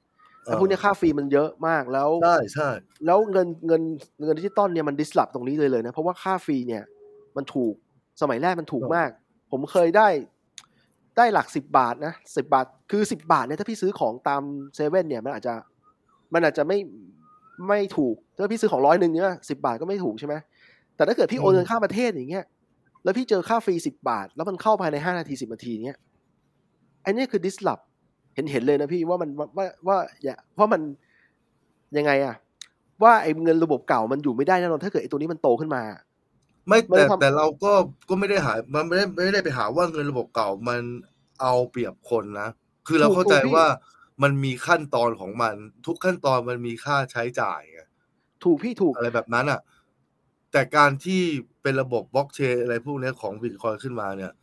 [0.43, 2.69] ไอ้พวกนี้ค่า fee มันเยอะมากแล้วใช่ใช่
[3.05, 3.81] แล้วเงินเงิน
[4.23, 6.83] เงินดิจิตอลเนี่ยมัน disrupt ตรงนี้เลยเลยนะเพราะว่าค่า fee เนี่ย
[7.37, 7.73] มันถูก
[8.21, 9.09] สมัยแรกมันถูกมาก
[9.51, 10.07] ผมเคยได้
[11.17, 14.41] ได้หลักสิบบาทนะสิบาทคือสิบาทเนี่ยถ้าพี่ซื้อของตาม
[14.75, 15.53] เซเว่นเนี่ยมันอาจจะ
[16.33, 16.77] มันอาจจะไม่
[17.67, 20.35] ไม่ถูกถ้าพี่ซื้อของร้อยหนึ่งเนี่ยสิบาทก็ไม่ถูกใช่ไหม
[20.95, 22.45] แต่ถ้าเกิดพี่โอนเงินข้ามประเทศอย่างเงี้ย
[23.03, 25.97] แล้วพี่เจอค่าฟรีสิบาท แล้วมันเข้าภายในห้านาทีสิบนาทีเนี้ย
[27.05, 27.79] อันนี้คือดิสลอฟ
[28.35, 30.81] เห็นเห็นเลยนะพี่ว่ามันว่าว่าอย่าว่ามัน
[31.97, 32.35] ยังไงอะ
[33.03, 35.83] ว่าไอ้เงินระบบเก่ามันอยู่ไม่ได้แน่นอนถ้าเกิดไอ้ตัวนี้มันโตขึ้นมา
[36.67, 37.71] ไม่แต่แต่เราก็
[38.09, 40.81] ก็ไม่ได้หามันไม่ได้ไม่ได้ไปหาว่าเงินระบบเก่ามัน
[41.41, 42.49] เอาเปรียบคนนะ
[42.87, 43.65] คือเราเข้าใจว่า
[44.23, 47.79] มันมีขั้นตอนของมัน ทุกขั้นตอนมันมีค่าใช้จ่ายไง
[48.43, 49.59] ถูกพี่ถูกอะไรแบบนั้นอะ
[50.51, 51.21] แต่การที่
[51.61, 54.33] เป็นระบบบล็อกเชนอะไรพวกนี้ของบิตคอยขึ้นมาเนี่ย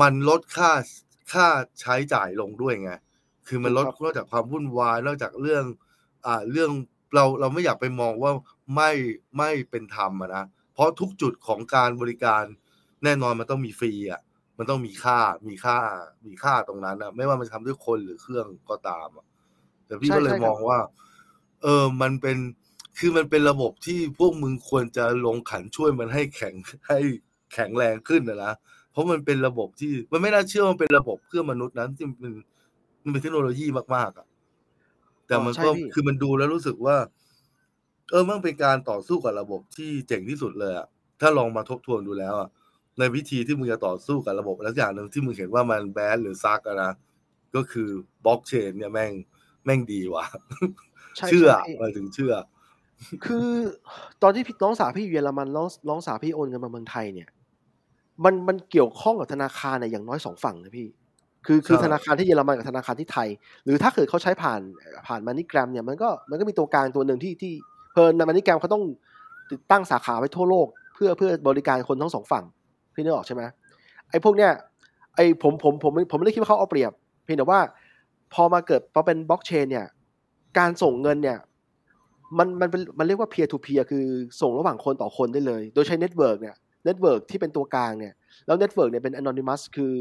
[0.00, 0.70] มันลดค่า
[1.32, 1.46] ค่า
[1.80, 2.92] ใช้จ่ายลงด้วยไง
[3.46, 5.64] คือมันลดนอกจากความวุ่นวายนอกจากเรื่อง
[6.26, 6.70] อ่าเรื่อง
[7.14, 8.32] เราเราไม่อยากไปมองว่า
[8.74, 8.90] ไม่
[9.38, 12.44] ไม่เป็นธรรมนะเพราะทุกจุดของการบริการ
[13.04, 14.20] แน่นอนมันต้องมีฟรีอะ
[14.58, 15.78] มันต้องมีค่ามีค่า
[16.26, 19.26] มีค่าตรงนั้นอะไม่ว่ามันทำด้วยคนหรือเครื่องก็ตามอะ
[19.86, 20.78] แต่พี่ก็เลยมองว่า
[21.62, 22.36] เออมันเป็น
[22.98, 26.54] คือมันเป็นระบบที่พวกมึงควรจะลงขันช่วยมันให้แข็ง
[26.88, 26.98] ให้
[27.54, 28.54] แข็งแรงขึ้นนะนะ
[28.94, 32.32] เพราะมันเป็นระบบที่มันไม่น่าเชื่อมันเป็นระบบเพื่อมนุษย์นั้นที่มัน
[33.02, 34.26] มันเป็นเทคโนโลยีมากๆอะ
[35.26, 36.96] แต่มันก็คือมันดูแล้วรู้สึกว่า
[38.10, 40.86] เออมันเป็นการต่อสู้กับระบบที่เจ๋งที่สุดเลยอะ
[41.20, 42.48] ถ้าลองมาทบทวนดูแล้วอะ
[42.98, 46.92] ในวิธีที่มึงจะต่อสู้กับระบบแล้วอย่างหนึ่งที่มึงเห็นว่ามันแบดหรือซักนะ
[47.54, 47.88] ก็คือ
[48.24, 49.12] บล็อกเชนเนี่ยแม่ง
[49.64, 50.24] แม่งดีว่ะ
[51.28, 51.48] เชื่อ
[51.80, 52.34] มาถึงเชื่อ
[53.26, 53.50] คือ
[54.22, 57.28] ตอนที่น้องสาวพี่อยู่เยอรมันน้องน้องสาวพี่โอนเงินมาเมืองไทยเนี่ย
[58.24, 60.88] มันมันเกี่ยวข้องกับธนาคารเนี่ยอย่างน้อยสองฝั่งนะพี่
[61.46, 63.28] คือคือธนาคารที่เยอรมันกับธนาคารที่ไทย
[63.64, 64.60] หรือถ้าเกิดเขาใช้ผ่าน
[65.06, 67.52] ผ่านมานิแกรมเนี่ยมันก็มันก็มีตัวกลางตัวหนึ่งที่ที่
[67.92, 68.84] เพลินมานิแกรมเขาต้อง
[69.50, 72.44] ติดตั้งสาขาไว้ทั่วโลก เพื่อเพื่อบริการคนทั้งสองฝั่ง
[72.94, 73.42] พี่นึกออกใช่ไหม
[74.10, 74.50] ไอ้พวกเนี้ย
[75.16, 76.92] ไอ้ผมผมผมผมไม่ได้คิดว่าเขาเอาเปรียบ
[77.24, 77.60] เพียงแต่ว่า
[78.34, 79.86] พอมาเกิดพอเป็นบล็อกเชนเนี่ย
[80.58, 81.38] การส่งเงินเนี่ย
[82.38, 84.04] มันมันเป็นมันเรียกว่า peer to peer คือ
[84.40, 88.14] ส่งระหว่างคนต่อคนได้เลย โดยใช้ network เนี่ย network ที่เป็นตัวกลางเนี่ย
[88.46, 89.94] แล้ว network เนี่ยเป็น anonymous คือ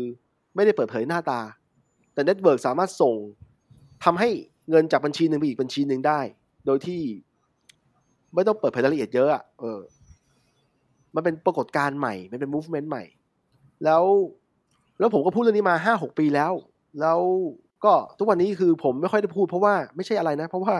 [0.56, 1.39] ไม่ได้เปิดเผยหน้าตา
[2.13, 3.15] แต่ network สามารถส่ง
[4.04, 4.30] ทำให้
[4.69, 6.19] เงินจากบัญชีหนึ่งไปอีกบัญชีหนึ่งได้
[6.65, 7.02] โดยที่
[8.34, 9.80] ไม่ต้องเปิดเผยรายละเอียดเยอะอะเออ
[11.15, 13.04] มันเป็นปรากฏการณ์ใหม่ มันเป็น movement ใหม่
[13.86, 14.04] แล้ว
[15.00, 16.54] แล้วผมก็พูดเรื่องนี้มาห้าหกปีแล้ว
[17.02, 17.19] แล้ว
[17.86, 20.76] ก็ทุกวันนี้คือผมไม่ค่อยได้พูดเพราะว่าไม่ใช่อะไรนะ เพราะว่า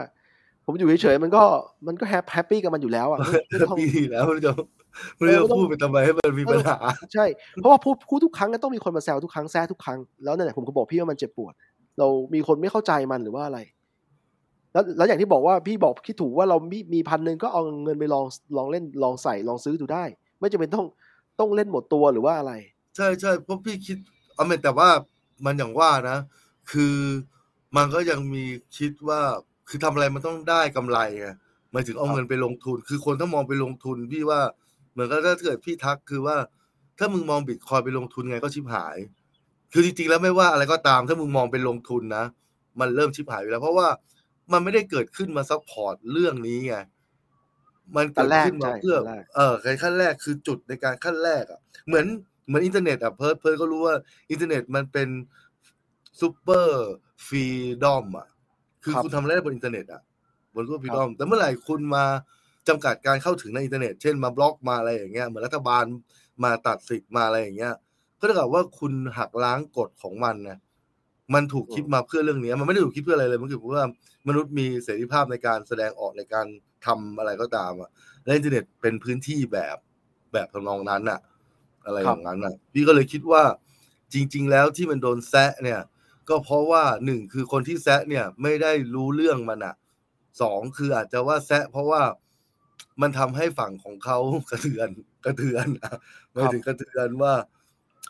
[0.66, 1.44] ผมอยู่เฉยๆมันก็
[1.88, 4.54] มันก็แฮปปี้กับมันอยู่แล้วอะไม่ไม่ต้องปีแล้วไม่รู้จะ
[5.16, 6.78] ไม่รู้จะพูดไปทำไมให้มันมีปัญหา
[7.14, 11.54] ใช่ เพราะว่าพูดพูดทุกครั้งก็ต้องมีคนมาแซวทุกครั้งแซะทุกครั้งแล้วนั่นแหละผมก็บอกพี่ว่ามันเจ็บปวด
[12.00, 13.60] เรามีคนไม่เข้าใจมันหรือว่าอะไร
[14.74, 18.26] แล้วแล้วอย่างที่บอกว่าพี่บอกคิดถูกว่าเรามีมีพันหนึ่งก็เอาเงินไปลอง
[18.58, 20.04] ลองเล่นลองใส่ลองซื้อดูได้
[20.40, 20.86] ไม่จำเป็นต้อง
[21.40, 22.54] ต้องเล่นหมดตัวหรือว่าอะไร
[22.96, 23.98] ใช่ใช่เพราะพี่คิด
[24.36, 24.90] เอาแต่ว่า
[25.46, 26.18] มันอย่างว่านะ
[26.72, 26.96] คือ
[27.76, 28.44] มันก็ยังมี
[28.78, 29.22] คิดว่า
[29.70, 31.28] คือทำอะไรมันต้องได้กำไรไง
[31.72, 34.42] หมายถึงเอาเงินไปลงทุน คือคนถ้ามองไปลงทุนพี่ว่า
[34.92, 36.36] เหมือนก็ถ้าเกิดพี่ทักคือว่า
[37.00, 38.98] ถ้ามึงมองบิตคอยน์ไปลงทุนไงก็ชิบหาย
[39.74, 42.26] คือจริงๆแล้วไม่ว่าอะไรก็ตาม ถ้ามึงมองไปลงทุนนะ
[42.80, 43.88] มันเริ่มชิบหายอยู่แล้ว เพราะว่า
[44.52, 46.76] มันไม่ได้เกิดขึ้นมา support เรื่องนี้ไง
[47.96, 48.98] มันเกิดขึ้นมาเพื่อ
[49.36, 52.06] เออขั้นแรกคือจุดในการขั้นแรกอะ เหมือน
[52.48, 53.96] เหมือนอินเทอร์เน็ตอะเพิร์ดเพิร์ดก็รู้ว่า
[54.32, 55.10] อินเทอร์เน็ตมันเป็น
[56.20, 58.28] super freedom อะ
[58.84, 60.02] คือคุณทำอะไรได้บนอินเทอร์เน็ตอะ
[60.56, 62.06] บนรูป freedom แต่เมื่อไหร่คุณมา
[62.68, 65.86] จำกัดการเข้าถึงในอินเทอร์เน็ต เช่นมาบล็อกมาอะไรอย่างเงี้ยเหมือนรัฐบาล
[66.44, 67.74] มาตัดสิทธิ์มาอะไรอย่างเงี้ย
[68.20, 70.60] ก็เท่ากับว่าคุณหักล้างกฎของมันนะ
[71.34, 73.86] มันถูกคิดมาเพื่อเรื่องนี้มันไม่ได้ถูกคิดเพื่ออะไรเลยมันคือว่า
[74.28, 76.46] มนุษย์มีเสรีภาพในการแสดงออกในการ
[76.86, 77.90] ทำอะไรก็ตามอะ
[78.26, 79.78] และอินเทอร์เน็ตเป็นพื้นที่แบบ
[80.34, 81.20] แบบทำนองนั้นอะ
[81.86, 83.44] อะไรอย่างนั้นอะ พี่ก็เลยคิดว่า
[84.14, 85.80] จริง ๆ แล้วที่มันโดนแซะเนี่ย
[86.30, 89.76] ก็เพราะว่าหนึ่งคือคนที่แซะเนี่ยไม่ได้รู้เรื่องมันอะ
[90.42, 92.02] สองคืออาจจะว่าแซะเพราะว่า
[93.02, 94.18] มันทำให้ฝั่งของเขา
[94.52, 94.90] กระเทือน
[95.26, 95.68] กระเทือน
[96.34, 97.34] หมายถึงกระเทือนว่า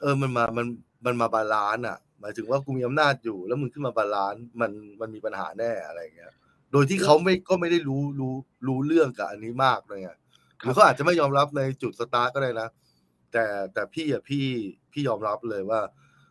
[0.02, 0.66] เออมันมามัน
[1.06, 4.72] มันมา balance อะ หมายถึงว่ากูมีอำนาจอยู่ แล้วมึงขึ้นมา balance มัน
[5.02, 6.34] มันมีปัญหาแน่อะไรเงี้ย
[6.72, 8.34] โดยที่เขาไม่ก็ไม่ได้รู้รู้
[8.68, 10.12] รู้เรื่องกับอันนี้มากเลยไง
[10.60, 12.68] หรือเขาอาจจะไม่ยอมรับในจุดสตาร์ทก็ได้นะ
[13.32, 14.46] แต่แต่พี่อะพี่
[14.92, 15.82] พี่ยอมรับเลยว่า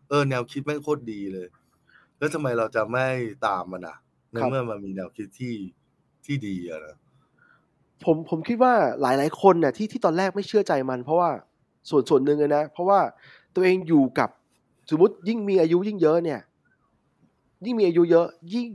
[0.08, 1.46] เออ แนวคิดแม่งโคตรดีเลย
[2.22, 3.06] แล้วทำไมเราจะไม่
[3.46, 3.96] ตามมันอะ
[4.32, 5.54] ในเมื่อมันมีแนวคิดที่
[6.24, 6.96] ที่ดีอะนะ
[8.04, 11.30] ผมผมคิดว่าหลายหลายคนเนี่ยที่ที่ตอนแรกไม่เชื่อใจมัน เพราะว่า
[11.90, 13.00] ส่วนส่วนหนึ่งนะ เพราะว่า
[13.54, 14.28] ตัวเองอยู่กับ
[14.90, 16.40] สมมติยิ่งมีอายุยิ่งเยอะเนี่ย
[17.64, 18.66] ยิ่งมีอายุเยอะ ยิ่ง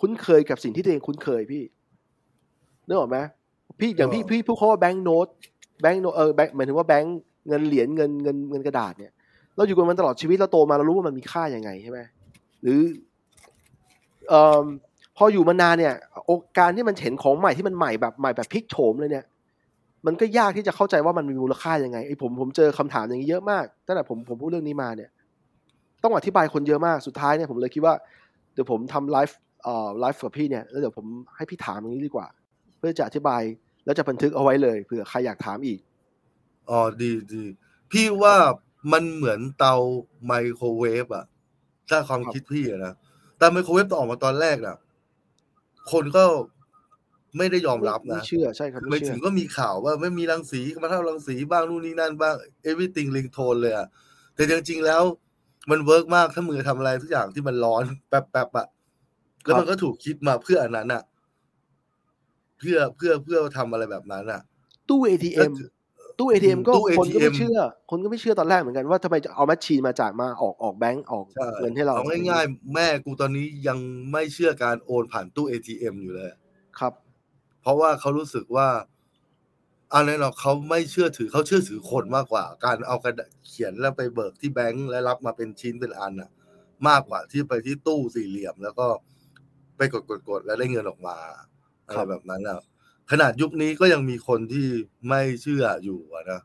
[0.00, 1.62] คุ้นเคยกับสิ่งที่ตัวเองคุ้นเคยพี่
[2.86, 3.18] นึกออกไหม
[3.80, 5.28] พี่อย่างพี่พี่พูดเขาว่าแบงก์โน้ต
[5.80, 7.16] แบงก์โนเออแบงหมายถึงว่าแบงก์
[7.48, 9.12] เงินเหรียญเงินเงินเงินกระดาษเนี่ย
[9.56, 11.98] เราอยู่กับมันตลอดชีวิตเราโตมาเรารู้ว่ามันมีค่ายังไงใช่ไหม
[12.64, 12.80] หรือ
[14.28, 14.64] เอ่อ
[15.16, 19.26] พออยู่มานานเนี่ย โอการที่มันเห็นของใหม่ที่มันใหม่แบบใหม่แบบพลิกโฉมเลยเนี่ย
[20.06, 25.10] มันก็ยากที่จะเข้าใจว่ามันมีมูลค่ายังไงไอ้ผมผมเจอคำถามอย่างนี้เยอะมากตั้งแต่ผมผมพูดเรื่องนี้มาเนี่ย
[26.02, 27.94] ต้องอธิบายคนเยอะมากสุดท้ายเนี่ยผมเลยคิดว่า
[28.54, 32.26] เดี๋ยวผมทำไลฟ์เอ่อไลฟ์กับพี่เนี่ยแล้วเดี๋ยวผมให้พี่ถามอย่างนี้ดีกว่า
[32.78, 33.42] เพื่อจะอธิบาย
[33.84, 35.80] แล้วจะบันทึกเอาไว้เลยเผื่อใครอยากถามอีก
[36.70, 37.44] อ๋อดีดี
[37.92, 38.36] พี่ว่า
[38.92, 39.74] มันเหมือนเตา
[40.26, 41.24] ไมโครเวฟอะ
[41.90, 42.94] ถ้าความคิดพี่อะนะ
[43.38, 44.76] เตาไมโครเวฟตอนออกมาตอนแรกน่ะ
[45.92, 46.24] คนก็
[47.38, 52.34] ไม่ได้ยอมรับไม่นะเชื่อใช่ครับไม่ไม่เชื่อถึงก็มีข่าวว่าไม่มีรังสีมาเท่ารังสีบ้างนู่นนี่นั่นบ้าง
[52.70, 53.86] everything ลิงโทนเลยอะ
[54.34, 55.02] แต่จริงๆแล้ว
[55.70, 58.66] มัน work มากถ้ามือทำอะไรทุกอย่างที่มันร้อนแป๊บๆอะ
[59.44, 61.02] แล้วมันก็ถูกคิดมาเพื่ออันนั้นอะ
[62.58, 64.40] เพื่อเพื่อเพื่อทำอะไรแบบนั้นอะ
[64.88, 65.52] ตู้ ATM
[66.18, 67.58] ตู้ ATM ก็ตู้คนก็ไม่ ATM เชื่อ
[67.90, 73.78] คนก็ไม่เชื่อตอนแรกเหมือนกันว่าทำไมจะเอา machine มาจ่ายมาออกออกแบงก์ออกใช่เงินให้เราเอาง่ายๆ แม่กูตอนนี้ยัง
[74.12, 76.30] ไม่เชื่อการโอนผ่านตู้ ATM อยู่เลย
[76.78, 76.92] ครับ
[77.62, 78.68] เพราะว่าเขารู้สึกว่า
[79.94, 86.30] อันนั้นเราเขาไม่เชื่อถือเขาเชื่อถือคนมากกว่า การเอากระดาษเขียนแล้วไปเบิกที่แบงก์แล้วรับมาเป็นชิ้นเป็นอันน่ะ
[86.88, 88.86] มากกว่าที่ไปที่ตู้สี่เหลี่ยม แล้วก็
[89.76, 91.16] ไปกดกดกดแล้วได้เงินออกมา
[91.86, 92.58] อะไรแบบนั้นอะ
[93.10, 94.66] ขนาดยุคนี้ก็ยังมีคนที่
[95.08, 96.40] ไม่เชื่ออยู่อะนะ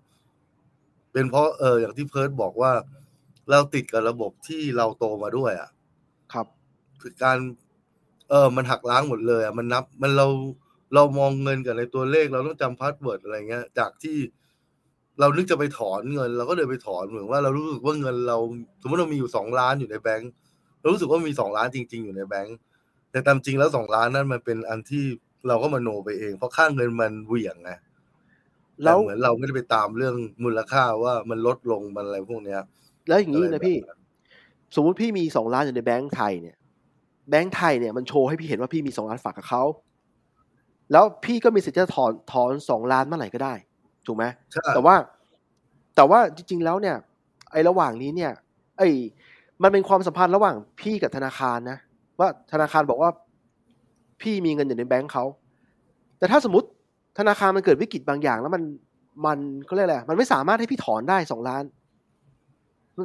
[1.14, 2.72] เป็นเพราะเอออย่างที่เพิร์ดบอกว่า
[3.50, 5.70] เราติดกับระบบที่เราโตมาด้วย อะ
[6.34, 6.48] ครับ
[7.02, 7.38] คือการ
[8.30, 10.28] เออมันหักล้างหมดเลยอะมันนับ มันเรา
[10.94, 14.18] เรามองเงินกับในตัวเลข เราต้องจำ password อะไรเงี้ย จากที่
[15.20, 18.38] เรานึกจะไปถอนเงิน เราก็เดินไปถอนเหมือนว่าเรารู้สึกว่าเงินเรา
[18.82, 20.32] สมมติเรามีอยู่สองล้านอยู่ในแบงก์
[20.80, 22.58] เรารู้สึกว่ามีสองล้านจริง ๆ อยู่ในแบงก์
[23.12, 25.06] แต่ตามจริงแล้วสองล้านนั้นมันเป็นอันที่
[25.48, 27.72] เราก็มโนไปเอง เพราะค่าเงินมันเหวี่ยงไง
[28.84, 32.62] แล้วเหมือนเราไม่ได้ไปตามเรื่องมูลค่าว่ามันลดลงมันอะไรพวกเนี้ย
[33.08, 33.78] แล้วอย่างนี้นะพี่
[34.76, 36.58] สมมุติพี่มีสองล้านอยู่ในแบงก์ไทยเนี่ย
[37.30, 39.64] แบงก์ไทยเนี่ยมันโชว์ให้พี่เห็นว่าพี่มีสองล้านฝากกับเขา
[40.92, 43.54] แล้วพี่ก็มีสิทธิ์จะถอนถอนสองล้านเมื่อไหร่ก็ได้
[44.08, 44.26] ถูกไหม
[44.76, 44.96] แต่ว่า
[45.96, 46.96] แต่ว่าจริง ๆ แล้วเนี่ย
[47.52, 48.32] ไอ้ระหว่างนี้เนี่ย
[48.78, 48.90] ไอ้
[49.64, 51.78] มันเป็นความสัมพันธ์ระหว่างพี่กับธนาคารนะ
[52.20, 53.10] ว่าธนาคารบอกว่า
[54.22, 55.26] พี่มีเงินอยู่ในแบงก์เขา
[56.20, 56.68] แต่ถ้าสมมติ
[57.20, 58.64] ธนาคารมันเกิดวิกฤตบางอย่าง แล้วมัน
[59.26, 61.64] มันก็เรียกอะไรมันไม่สามารถให้พี่ถอนได้สองล้าน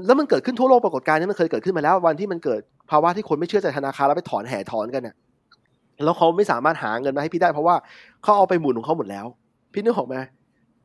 [0.06, 5.16] แล้วมันเกิดขึ้นทั่วโลกปรากฏการณ์นี้มันเคยเกิดขึ้นมาแล้ว วันที่มันเกิดภาวะที่คนไม่เชื่อใจธนาคารแล้วไปถอนแห่ถอนกันเนี่ย
[6.04, 7.76] แล้วเขาไม่สามารถหาเงินมาให้พี่ได้เพราะว่า
[8.22, 9.26] เขาเอาไปหมุนของเขาหมดแล้ว
[9.72, 10.16] พี่นึกออกไหม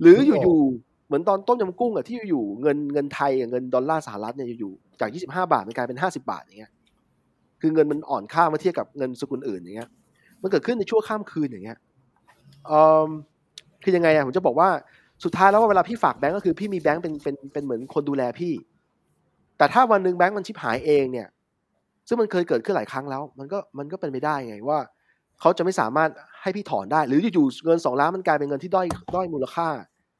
[0.02, 6.72] หรืออยู่ๆเหมือนตอนต้มยำกุ้งอะที่อยู่เงินเงินไทยเงินดอลลาร์สหรัฐเนี่ยอยู่ๆจากยี่สิบห้าบาทมันกลายเป็นห้าสิบาทอย่างเงี้ย
[7.62, 9.90] คือเงินมันอ่อนค่ามาเทียบกับเงินสกุลอื่นอย่างเงี้ย
[10.42, 11.78] มันเกิดขึ้นในชั่วข้ามคืนอย่างเงี้ย
[12.68, 12.72] เอ
[13.06, 13.10] อ
[13.84, 14.70] คือยังไงอะผมจะบอกว่า
[15.24, 18.54] สุดท้ายแล้วว่าเวลาพี่ฝากแบงก์ก็คือพี่มีแบงก์เป็นเป็นเป็นเหมือนคนดูแลพี่
[19.58, 21.28] แต่ถ้าวันหนึ่งแบงก์มันชิบหายเองเนี่ย
[22.08, 24.80] ซึ่งมันเคยเกิดขึ้นหลายครั้งแล้ว มันก็มันก็เป็นไปได้ไงว่า
[25.42, 26.10] เขาจะไม่สามารถ
[26.42, 29.68] ให้พี่ถอนได้ หรืออยู่ๆเงินสองล้านมันกลายเป็นเงินที่ด้อยด้อยมูลค่า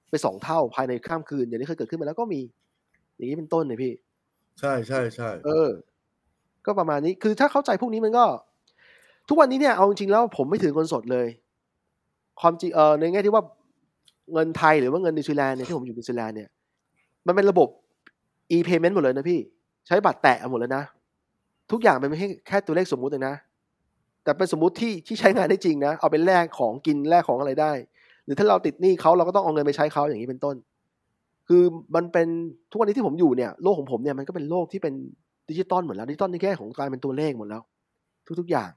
[0.10, 2.42] ไปสองเท่าภายในข้ามคืนอย่างนี้เคยเกิดขึ้นมาแล้วก็มี
[3.16, 3.94] อย่างนี้เป็นต้นเลยพี่
[4.60, 5.70] ใช่ใช่ใช่เออ
[6.66, 8.26] ก็ประมาณนี้คือถ้าเข้าใจพวกนี้มันก็
[9.30, 11.28] ทุกวันนี้เนี่ยเอาจริงๆแล้วผมไม่ถือเงินสดเลย
[12.42, 13.44] ความจริงเออในแง่ที่ว่า
[14.34, 16.50] เงินไทยหรือว่าเงินนิวซีแลนด์เนี่ยที่ผมอยู่นิวซีแลนด์เนี่ย
[17.28, 17.68] มันเป็นระบบ
[18.52, 19.40] e-payment หมดเลยนะพี่
[19.88, 20.84] ใช้บัตรแตะหมดเลยนะ
[21.72, 23.36] ทุกอย่างมันไม่ใช่แค่ตัวเลขสมมุติเองนะ
[24.24, 27.72] แต่เป็นสมมุติที่ที่ใช้งานได้จริงนะ เอาเป็นแลกของกินแลกของอะไรได้
[28.26, 30.56] หรือถ้าเราติดหนี้เขาเราก็ต้องเอาเงินไปใช้เขาอย่างนี้เป็นต้น
[31.48, 31.64] คือ
[31.96, 32.28] มันเป็น
[32.72, 34.94] ทุกวันนี้ที่ผมอยู่เนี่ยโลกของผมเนี่ยมันก็เป็นโลกที่เป็น
[35.50, 37.62] ดิจิตอลหมดแล้วดิจิตอลในแค่ของการเป็นตัวเลขหมดแล้ว
[38.40, 38.70] ทุกๆอย่าง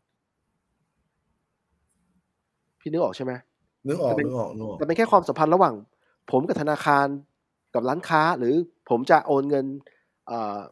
[2.82, 3.32] พี่นึกออกใช่ไหม
[3.88, 5.74] นึกออกนึกออกนึกออกแต่เป็นแค่ความสัมพันธ์ระหว่าง
[6.30, 7.06] ผมกับธนาคาร
[7.74, 8.54] กับร้านค้า หรือ
[8.90, 9.66] ผมจะโอนเงิน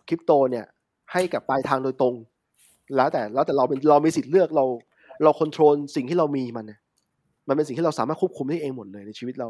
[0.09, 0.66] คริปโตเนี่ย
[1.12, 2.14] ให้กับปลายทางโดยตรง
[2.96, 4.64] แล้วแต่แล้วแต่เราเป็นเรามีสิทธิ์เลือกเรา
[5.25, 6.79] เราควบคุมสิ่งที่เรามีมันเนี่ย
[7.49, 9.49] มันเป็นสิ่งที่เราสามารถควบคุมได้เองหมดเลยในชีวิตเรา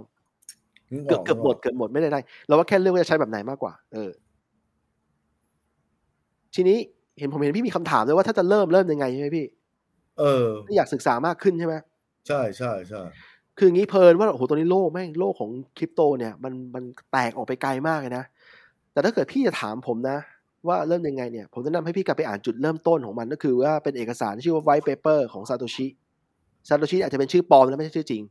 [1.06, 4.10] เกือบเกือบหมดเกือบหมดไม่ได้ได้เราว่าแค่เลือกว่าจะใช้แบบไหนมากกว่า เออ
[6.54, 6.78] ทีนี้
[7.18, 9.46] เห็นผมเห็นพี่มีคำถามเลยว่าถ้าจะเริ่มเริ่มยังไงใช่ไหมพี่
[10.18, 10.46] เออ
[10.76, 11.74] อยากศึกษามากขึ้นใช่ไหม
[12.28, 13.02] ใช่ใช่ใช่
[13.56, 18.24] คืออย่างนี้เพลินว่าโอ้โหตัวนี้โลกแม่งโลกของคริปโตเนี่ยมันมันแตกออกไปไกลมากเลยนะ
[18.92, 20.18] แต่ถ้าเกิดพี่จะถามผมนะ
[20.68, 25.86] ว่าเริ่มยังไงเนี่ย ผมจะนำให้พี่กลับไปอ่านจุดเริ่มต้นของมันก็คือว่าเป็นเอกสารที่ชื่อว่า white paper ของซาโตชิ
[26.68, 28.22] ซาโตชิอาจจะเป็นชื่อปลอมนะไม่ใช่ชื่อจริง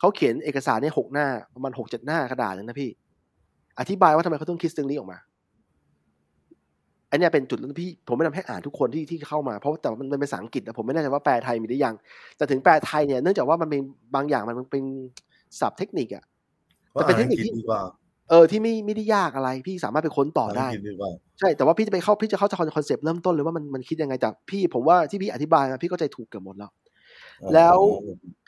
[0.00, 2.90] เขาเขียนเอกสารเนี่ยหกหน้าประมาณหกเจ็ดหน้ากระดาษเลยนะพี่
[3.80, 5.18] อธิบายว่าทำไมเขาต้องคิดสตึงนี้ออกมา
[7.14, 11.94] อันนี้เป็นจุดที่พี่ผมไม่นำให้อ่านทุกคนที่ที่เข้ามาเพราะแต่มันเป็นภาษาอังกฤษนะผมไม่แน่ใจว่าแปลไทยมีหรือยัง
[12.36, 13.80] แต่ถึงแปลไทยเนี่ยเนื่องจากว่ามันเป็น
[14.14, 14.84] บางอย่างมันเป็น
[15.60, 16.24] ศัพท์เทคนิคอะ
[16.92, 17.52] แต่เป็นเทคนิคที่
[18.30, 20.68] เออที่ไม่ไม่ได้ยากอะไร พี่สามารถไปค้นต่อได้
[21.38, 26.70] ใช่แต่ว่าพี่จะไปเข้าพี่จะเข้าใจคอนเซปต์เริ่มต้นเลยว่ามันมันคิดยังไงแต่พี่ผมว่าที่พี่อธิบายมาพี่ก็ใจถูกเกือบหมดแล้ว
[27.54, 27.78] แล้ว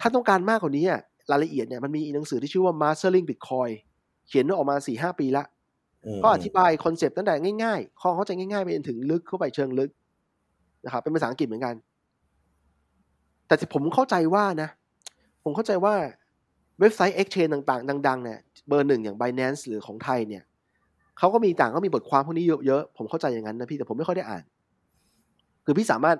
[0.00, 1.00] ถ้าต้องการมากกว่านี้อะ
[1.30, 3.72] รายละเอียดเนี่ยมันมีหนังสือที่ชื่อว่า Mastering Bitcoin
[4.28, 5.44] เขียนออกมาสี่ห้าปีละ
[6.24, 9.90] ก็อธิบายคอนเซปต์ตั้งแต่ง่ายๆ ข้อเข้าใจง่ายๆไปจนถึงลึกเข้าไปเชิงลึก
[10.84, 11.74] นะครับเป็นภาษาอังกฤษเหมือนกัน
[13.46, 14.68] แต่ผมเข้าใจว่านะ
[15.44, 15.94] ผมเข้าใจว่า
[16.80, 18.38] เว็บไซต์ Exchange ต่างๆ ดังๆเนี่ย
[18.68, 20.42] เบอร์หนึ่งอย่าง Binance หรือของไทยเนี่ย
[21.18, 24.44] เขาก็มีต่างก็มีบทความพวกนี้เยอะๆผมเข้าใจอย่างนั้นนะพี่แต่ผมไม่ค่อยได้อ่าน
[25.64, 26.16] คือพี่สามารถ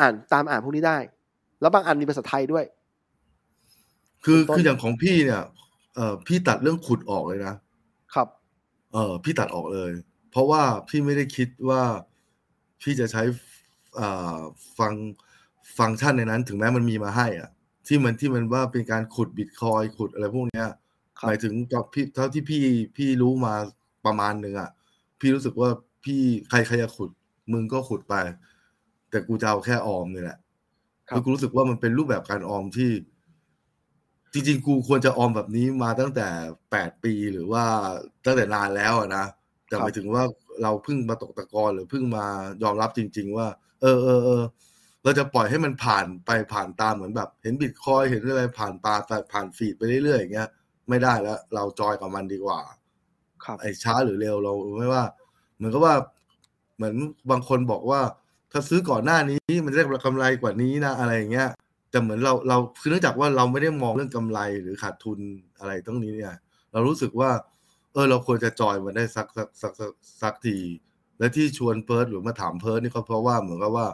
[0.00, 0.98] อ่านตามอ่านพวกนี้ได้
[1.60, 2.64] แล้วบางอันมีภาษาไทยด้วย
[4.24, 5.42] คือคืออย่างของพี่เนี่ย
[5.94, 7.58] เออพี่ตัดเรื่องขุดออกเลยนะครับ
[8.92, 9.92] เออพี่ตัดออกเลย
[10.30, 11.82] เพราะว่าพี่ไม่ได้คิดว่า
[12.82, 13.22] พี่จะใช้
[13.98, 14.38] อ่า
[14.78, 14.92] ฟัง
[15.78, 17.50] ฟังก์ชันในนั้น ถึงแม้มันมีมาให้อะ
[17.86, 20.68] ที่มันที่มันว่าเป็นการขุดบิตคอยขุดอะไรพวกเนี้ย
[21.26, 22.62] หมายถึงกับพี่เท่าที่พี่
[22.96, 23.54] พี่รู้มา
[24.06, 24.70] ประมาณหนึ่งอะ
[25.20, 25.70] พี่รู้สึกว่า
[26.04, 27.10] พี่ใครใครจะขุด
[27.52, 28.14] มึงก็ขุดไป
[29.10, 30.38] แต่กูจะเอาแค่ออมนี่แหละ
[31.08, 32.90] คือกูรู้สึกว่ามันเป็นรูปแบบการออมที่
[34.38, 36.26] จริงๆ กูควรจะออมแบบนี้มาตั้งแต่
[36.70, 37.64] แปดปีหรือว่า
[38.26, 39.24] ตั้งแต่นานแล้วนะ
[39.68, 40.22] แต่หมายถึงว่า
[40.62, 42.26] เราเพิ่งมาตกตะกอนหรือเพิ่งมา
[42.62, 43.48] ยอมรับจริง ๆ ว่า
[43.82, 44.42] เออเออเออ
[45.04, 48.94] เราจะปล่อยให้มันผ่านไปผ่านตามเหมือนแบบ เห็นบิตคอยเห็นอะไรผ่านตา
[49.32, 50.48] ผ่านฟีดไปเรื่อยๆอย่างเงี้ย
[50.88, 52.60] ไม่ได้แล้ว เราจอยกับมันดีกว่า
[53.44, 55.04] ครับไอ้ช้าหรือเร็วเราไม่ว่า
[55.56, 55.94] เหมือนกับว่า
[56.76, 56.94] เหมือน
[57.30, 58.00] บางคนบอกว่า
[58.52, 61.48] ถ้าซื้อก่อนหน้านี้มันจะได้กำไรกว่านี้นะอะไรอย่างเงี้ย
[61.90, 65.18] แต่เหมือนเราเราคือเนื่องจากว่าเราไม่ได้มองเรื่องกำไรหรือขาดทุน
[65.58, 66.34] อะไรตรงนี้เนี่ย
[66.72, 67.30] เรารู้สึกว่า
[67.92, 70.58] เออ เราควรจะจอยมันได้สักสักสักสักสักที
[71.18, 73.88] และที่ชวนเพิร์ดหรือมาถามเพิร์ดนี่ก็เพราะว่าเหมือนกับว่า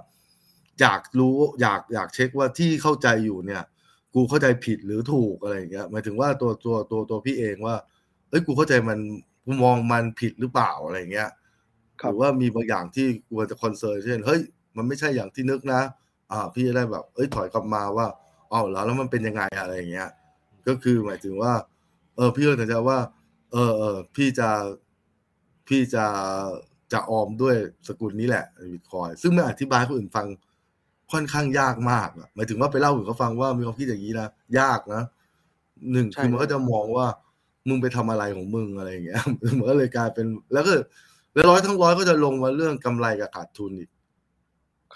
[0.81, 3.63] อยากรู้อยากอยากเช็คว่าที่เข้าใจอยู่เนี่ย
[4.15, 7.77] กูเข้าใจผิดหรือถูกอะไรอย่างเงี้ยหมายถึงว่าตัวตัวตัวตัวพี่เองว่า
[8.29, 8.99] เอ้ยกูเข้าใจมัน
[9.45, 11.31] กูมองมันผิดหรือเปล่าอะไรอย่างเงี้ย
[11.99, 14.41] หรือว่ามีบางอย่างที่กลัวจะคอนเซิร์นเช่นเฮ้ย
[14.77, 15.81] มันไม่ใช่อย่างที่นึกนะ
[16.35, 18.07] อ่า พี่จะได้แบบ เอ้ยถอยกลับมาว่า
[18.51, 20.09] อ๋อแล้วแล้วมันเป็นยังไงอะไรอย่างเงี้ย
[20.67, 21.53] ก็คือหมายถึงว่า
[22.17, 22.99] เออ พี่ก็ตัดใจว่า
[23.53, 24.49] เออเออพี่จะ
[25.69, 26.05] พี่จะ
[26.93, 27.57] จะออมด้วย
[27.89, 30.27] สกุลนี้แหละบิตคอยซึ่งไม่อธิบายคนอื่นฟัง
[31.13, 35.03] ค่อนข้างยากมากหมายถึงว่าไปเล่าอื่นเขาฟังว่ามีความคิดอย่างนี้นะยากนะ
[35.93, 37.07] หนึ่งคือมันก็จะมองว่า
[37.69, 39.23] มึงไปทำอะไรของมึงอะไรอย่างเงี้ย
[39.59, 40.73] มันก็เลยกลายเป็น แล้วก็
[41.35, 43.91] แล้วร้อยทั้งร้อยก็จะลงมาเรื่องกำไรกับขาดทุนอีก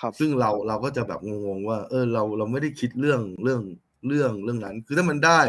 [0.00, 3.60] ครับซึ่งเราเราก็จะแบบงงๆว่า เออเราเราไม่ได้คิดเรื่องเรื่อง
[4.06, 5.40] เรื่องเรื่องนั้น คือถ้ามันได้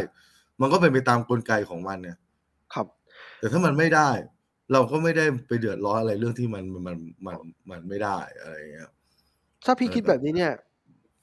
[0.62, 2.18] มันก็เป็นไปตามกลไกของมันเนี่ย
[2.74, 2.88] ครับ
[3.40, 4.10] แต่ถ้ามันไม่ได้
[4.72, 7.36] เราก็ไม่ได้ไปเดือดร้อนอะไรเรื่องที่มันมันมัน
[7.70, 8.92] มันไม่ได้อะไรอย่างเงี้ย
[9.66, 10.54] ถ้าพี่คิดแบบนี้เนี่ย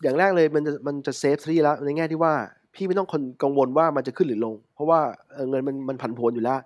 [0.02, 2.34] อย่างแรกเลยมันจะมันจะเซฟที่แล้วในแง่ที่ว่า
[2.74, 5.00] พี่ไม่ต้องคนกังวลว่ามันจะขึ้นหรือลง เพราะว่า
[5.48, 6.60] เงินมันมันผันผวนอยู่แล้ว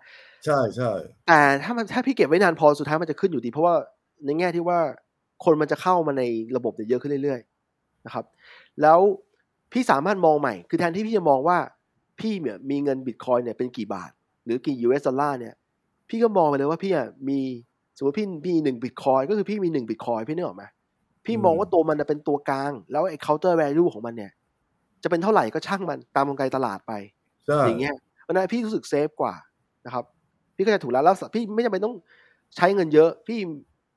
[0.44, 0.92] ใช่ใช่
[1.28, 3.74] แต่ถ้ามันถ้าพี่เก็บไว้นานพอสุดท้ายมันจะขึ้นอยู่ดี เพราะว่า
[4.24, 4.80] ในแง่ที่ว่า
[5.44, 6.22] คนมันจะเข้ามาใน
[6.56, 8.24] ระบบเนี่ยเยอะขึ้นเรื่อยๆนะครับ
[8.82, 8.98] แล้ว
[9.72, 11.58] พี่สามารถมองใหม่ คือแทนที่พี่จะมองว่า
[12.20, 14.10] พี่เนี่ยมีเงินบิตคอยเนี่ยเป็นกี่บาท
[14.44, 15.54] หรือกี่ US ดอลลาร์เนี่ย
[16.08, 17.40] พี่ก็มองไปเลยว่าพี่อะมี
[17.96, 20.64] สมมติพี่พี่หนึ่งบิตคอยก็คือพี่มีหนึ่งบิตคอยพี่นึกออกไหม
[21.26, 24.32] พี่มองว่าตัวมันเป็นตัวกลาง แล้วไอ้ counter value ของมันเนี่ย
[25.02, 26.92] จะเป็นเท่าไหร่ก็ช่างมันตามกลไกตลาดไป
[27.46, 29.34] ใช่อย่างเงี้ยเพราะนั้นพี่รู้สึกเซฟกว่า
[29.86, 30.04] นะครับ
[30.56, 31.94] พี่ก็จะถูกแล้วแล้วพี่ไม่จำเป็นต้อง
[32.56, 33.38] ใช้เงินเยอะ พี่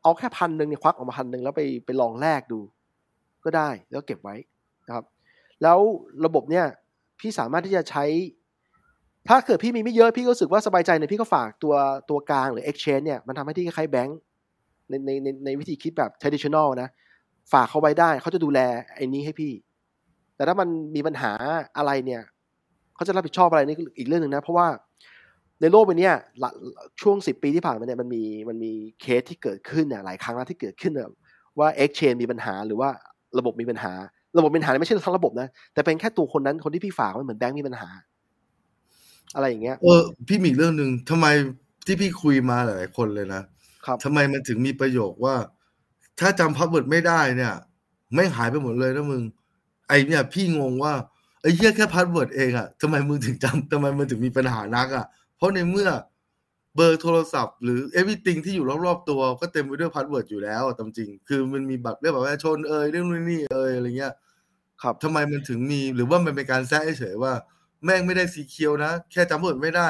[0.04, 2.60] เอาแค่พันหนึ่งเนี่ยควักออกมาพันหนึ่งแล้วไปไปลองแลกดู
[3.44, 4.36] ก็ได้แล้วเก็บไว้
[4.88, 5.06] นะครับ
[5.64, 5.80] แล้ว
[6.26, 6.66] ระบบเนี่ย
[7.20, 8.06] พี่สามารถที่จะใช้
[9.30, 11.76] ถ้าเกิดพี่มีไม่เยอะพี่ก็รู้สึกว่าสบายใจเนี่ยพี่ก็ฝากตัว
[12.10, 14.20] ตัวกลางหรือ exchange เนี่ยมันทำให้ที่คล้ายๆแบงก์
[14.90, 16.90] ในในในในวิธีคิดแบบ traditional นะ
[17.54, 18.60] ฝากเขาไว้ได้เขาจะดูแล
[18.96, 19.52] ไอ้นี้ให้พี่
[20.36, 21.32] แต่ถ้ามันมีปัญหา
[21.78, 22.22] อะไรเนี่ย
[22.96, 24.68] เขาจะรับผิดชอบอะไรนี่อีกเรื่องหนึ่งนะ เพราะว่า
[25.62, 26.50] ในโลกใบเนี้ยละ
[27.02, 31.10] ช่วงสิบปีที่ผ่านมาเนี่ยมันมีมันมีเคสที่เกิดขึ้นเนี่ยหลายครั้งแล้วที่เกิดขึ้นเนี่ย
[31.60, 32.90] ว่า exchange มีปัญหาหรือว่า
[33.40, 33.94] ระบบมีปัญหา
[34.38, 37.90] ระบบมีปัญหาไม่ใช่ทั้งระบบนะ แต่เป็นแค่ตัวคนนั้นคนที่พี่ฝากไว้เหมือนแบงค์มีปัญหา
[39.36, 41.28] อะไรอย่างเงี้ยเออพี่มีอีกเรื่องหนึ่งทำไม
[41.86, 43.42] ที่พี่คุยมาหลายๆคนเลยนะ
[43.86, 45.36] ครับทำไมมันถึงมีประโยคว่า
[46.20, 47.54] ถ้าจำ password ไม่ได้เนี่ย
[48.14, 49.22] แม่งหายไปหมดเลยนะมึง
[49.88, 50.94] ไอเนี่ย พี่งงว่า
[51.42, 55.90] ไอ้เหี้ยแค่ password เองอะทำไมมึงถึงจำทำไมมันถึงมีปัญหานักอะเพ ราะในเมื่อ
[56.76, 64.14] เบอร์โทรศัพท์หรือ everything ที่อยู่รอบๆตัวก็เต็มไปด้วย password อยู่แล้วตามจริง คือมันมีบัตรเรียกแบบว่าชนเอ่ยเรื่องนู่นนี่เอ่ยอะไรเงี้ย
[64.82, 67.34] ครับทำไมมันถึงมีหรือว่ามันเป็นการแซะเฉยๆว่า
[67.86, 69.90] แม่งไม่ได้ secure นะ แค่จำ word ไม่ได้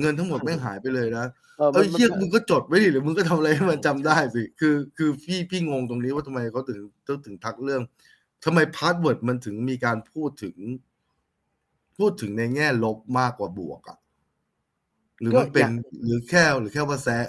[0.00, 1.26] เงินทั้งหมดแม่งหายไปเลยนะ
[1.58, 7.82] เออเอ้ยมันเฮี้ยมันมึงก็จดไว้ดิหรือมึงก็ทำอะไรให้มันจำได้สิคือ คือพี่พี่งงตรงนี้ว่าทำไมเขาถึงต้องถึงทักเรื่อง
[8.44, 10.56] ทำไม password มันถึงมีการพูดถึง
[11.96, 13.98] พูดถึงในแง่ลบมากกว่าบวกอะ
[15.20, 15.70] หรือมันเป็น
[16.04, 17.26] หรือแค่หรือแค่ว่าแซะ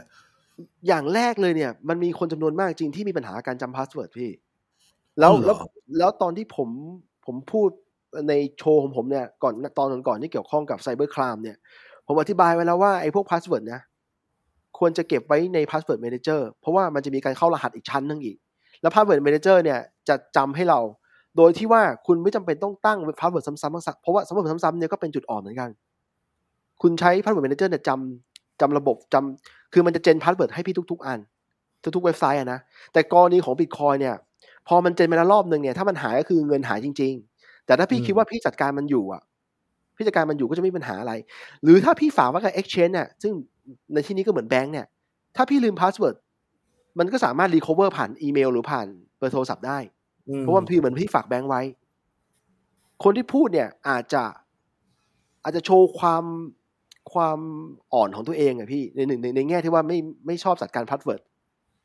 [0.87, 4.31] อย่างแรกเลยเนี่ย มันมีคนจำนวนมากจริงที่มีปัญหาการจำ password พี่
[5.19, 5.57] แล้วอ๋อเหรอแล้ว
[5.97, 6.69] แล้วตอนที่ผม
[7.25, 7.69] ผมพูด
[8.29, 11.57] ในโชว์ของผมเนี่ยก่อนตอนก่อนๆที่เกี่ยวข้องกับ cyber crime เนี่ย
[12.07, 13.81] ผมอธิบายไว้แล้วว่าไอ้พวก password นะ
[14.77, 18.37] ควรจะเก็บไว้ใน Password Manager เพราะว่ามันจะมีการเข้ารหัสอีกชั้นหนึ่งอีก
[18.81, 20.79] แล้ว Password Manager เนี่ยจะจำให้เรา
[21.37, 25.69] โดยที่ว่าคุณไม่จำเป็นต้องตั้ง Password ซ้ำๆเพราะว่า Password ซ้ำๆเนี่ยก็เป็นจุดอ่อนเหมือนกัน
[26.81, 31.19] คุณใช้ Password Manager เนี่ยจำจำระบบจำคือมันจะเจน Password ให้พี่ทุก ๆ อัน
[31.95, 32.59] ทุกๆเว็บไซต์อะนะ
[32.93, 34.15] แต่กรณีของ Bitcoin เนี่ย
[34.67, 39.21] พอมันเจนไปแล้วรอบหนึ่งเนี่ย ถ้ามันหายก็คือเงินหายจริง ๆ แต่ถ้าพี่อืมคิดว่าพี่จัดการมันอยู่อะ
[39.95, 41.13] พี่จัดการมันอยู่ก็จะไม่มีปัญหาอะไร
[41.63, 43.33] หรือถ้าพี่ฝากไว้กับ Exchange เนี่ย ซึ่ง
[43.93, 44.85] ในที่นี้ก็เหมือนแบงค์เนี่ย
[45.35, 46.15] ถ้าพี่ลืม password
[46.99, 48.87] มันก็สามารถ recover ผ่านอีเมลหรือผ่าน
[49.17, 49.79] เบอร์โทรศัพท์ได้
[50.29, 51.61] อืมเพราะว่าพี่เหมือนพี่ฝากแบงค์ไว้
[53.03, 54.23] คนที่พูดเนี่ยอาจจะ
[55.43, 56.23] อาจจะโชว์ความ
[57.13, 57.39] ความ
[57.93, 59.97] อ่อนของตัวเองอะพี่ในหนึ่งในในแง่ที่ว่าไม่
[60.27, 61.21] ไม่ชอบจัดการ password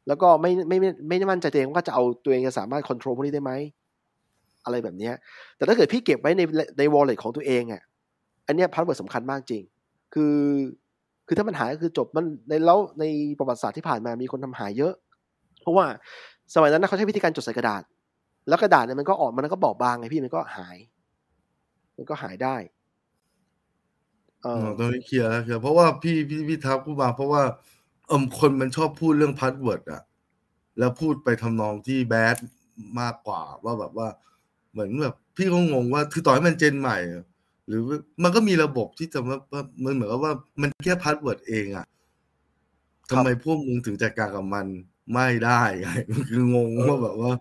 [0.09, 3.53] แล้วก็ไม่ไม่ไม่ไม่มั่นใจตัวเองว่าจะเอาตัวเองจะสามารถควบคุมพวกนี้ได้ไหม
[4.65, 5.11] อะไรแบบนี้
[5.57, 6.43] แต่ถ้าเกิดพี่เก็บไว้ใน
[6.79, 7.83] ใน wallet ของตัวเองอะ
[8.47, 9.63] อันเนี้ย password สำคัญมากจริง
[10.15, 10.37] คือ
[11.27, 13.05] คือถ้ามันหายก็คือจบมันในแล้วใน
[13.39, 14.95] ประวัติศาสตร์ที่ผ่านมามีคนทำหายเยอะ
[15.61, 15.87] เพราะว่า
[16.55, 17.83] สมัยนั้นเขาใช้วิธีการจดใส่กระดาษ
[18.49, 20.77] แล้วกระดาษเนี่ยมันก็อ่อนมันก็บอบบางไงพี่มันก็หาย
[21.97, 22.57] มันก็หายได้
[24.43, 27.43] เออ๋ออตรงนี้เคลียร์แล้วเคลียร์เพราะว่าพี่พี่พี่ทักพูดมาเพราะว่า
[28.09, 30.03] เอมคนมันชอบพูดเรื่อง password อะ
[30.79, 32.37] แล้วพูดไปทำนองที่ bad
[33.01, 34.09] มากกว่าว่าแบบว่า
[34.73, 37.25] เหมือนแบบพี่ก็งงว่าคือต่อให้มัน gen ใหม่อะ
[37.69, 37.83] หรือ
[38.23, 39.19] มันก็มีระบบที่จะ
[39.53, 41.87] ว่ามันเหมือนกับว่ามันแค่ password เองอะ
[43.11, 44.67] ทำไมพวกมึงถึงจัดการกับมัน
[45.13, 45.89] ไม่ได้ไง
[46.31, 47.33] คืองงว่าแบบว่า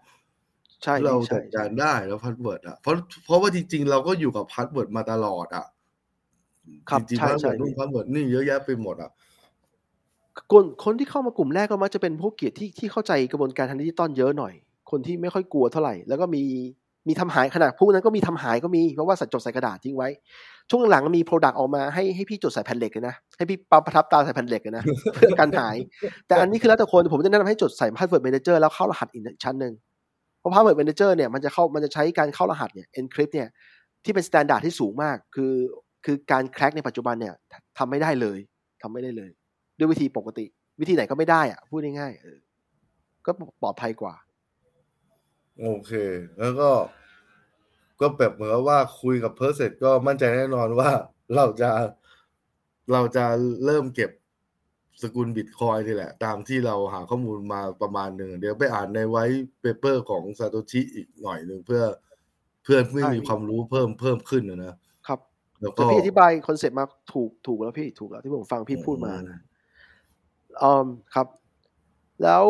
[0.84, 2.96] ใช่เราใช่จัดการได้แล้ว password อะเพราะ
[3.26, 5.66] เพราะว่าจริง ๆ เราก็อยู่กับ password มาตลอดอะ
[6.90, 9.12] ครับจริงๆใช่พาสใช่เวิร์ดนู่นพาสเวิร์ดนี่เยอะแยะไปหมดอะ
[10.52, 14.54] คนคนที่เข้ามากลุ่มแรกก็มักจะเป็นพวกเกียรติที่ที่เข้าใจกระบวนการทางดิจิตอลเยอะหน่อย
[14.92, 16.44] คนที่ไม่ค่อยกลัวเท่าไหร่ แล้วก็มี
[17.08, 20.10] มีทำหายขนาดพวกนั้นก็มีทำหายก็มีเพราะว่าสัตว์จดใส่กระดาษทิ้งไว้
[20.70, 25.76] ช่วงหลังๆมี product ออกมาให้ให้พี่จดใส่แผ่นเหล็กเลยนะให้พี่ปั๊มประทับตาใส่แผ่นเหล็กเลยนะเพื่อกันหาย
[26.28, 29.74] แต่อันนี้คือแล้วแต่คนผมจะแนะนำให้จดใส่ password manager แล้วเข้ารหัสอีกชั้นหนึ่ง
[30.40, 33.48] เพราะ password manager เนี่ยมันจะเข้ามันจะใช้การเข้ารหัสเนี่ย encrypt เนี่ย
[34.04, 35.52] ที่เป็น standard ที่สูงมาก คือ
[36.06, 37.36] คือการ crack ในปัจจุบันเนี่ย
[37.78, 38.40] ทำไม่ได้เลย
[38.82, 39.30] ทำไม่ได้เลย
[39.78, 40.46] ด้วยวิธีปกติ
[40.80, 43.32] วิธีไหนก็ไม่ได้อะพูดง่ายๆก็
[43.62, 44.16] ปลอดภัยกว่า
[45.62, 45.92] โอเค
[46.40, 46.70] แล้วก็
[48.00, 50.90] ก็แบบเหมือนว่าคุยกับเพิร์เสร็จก็มั่นใจแน่นอนว่า
[51.36, 51.70] เราจะ
[52.92, 53.26] เราจะ
[53.66, 54.12] เริ่มเก็บ
[55.02, 61.84] สกุลบิตคอยนี่แหละ ตามที่เราหาข้อมูลมาประมาณหนึ่งเดี๋ยวไปอ่านใน white paper ของซาโตชิอีกหน่อยหนึ่งเพื่อ
[62.64, 64.78] เพื่อนไม่มีความรู้เพิ่มเพิ่มขึ้นนะนะครับ
[65.62, 69.40] แล้วก็แต่พี่อธิบาย concept มาถูกถูกแล้วพี่ถูกแล้วที่ผมฟังพี่พูดมานะ
[70.64, 71.28] อืมครับ
[72.24, 72.46] แล้ว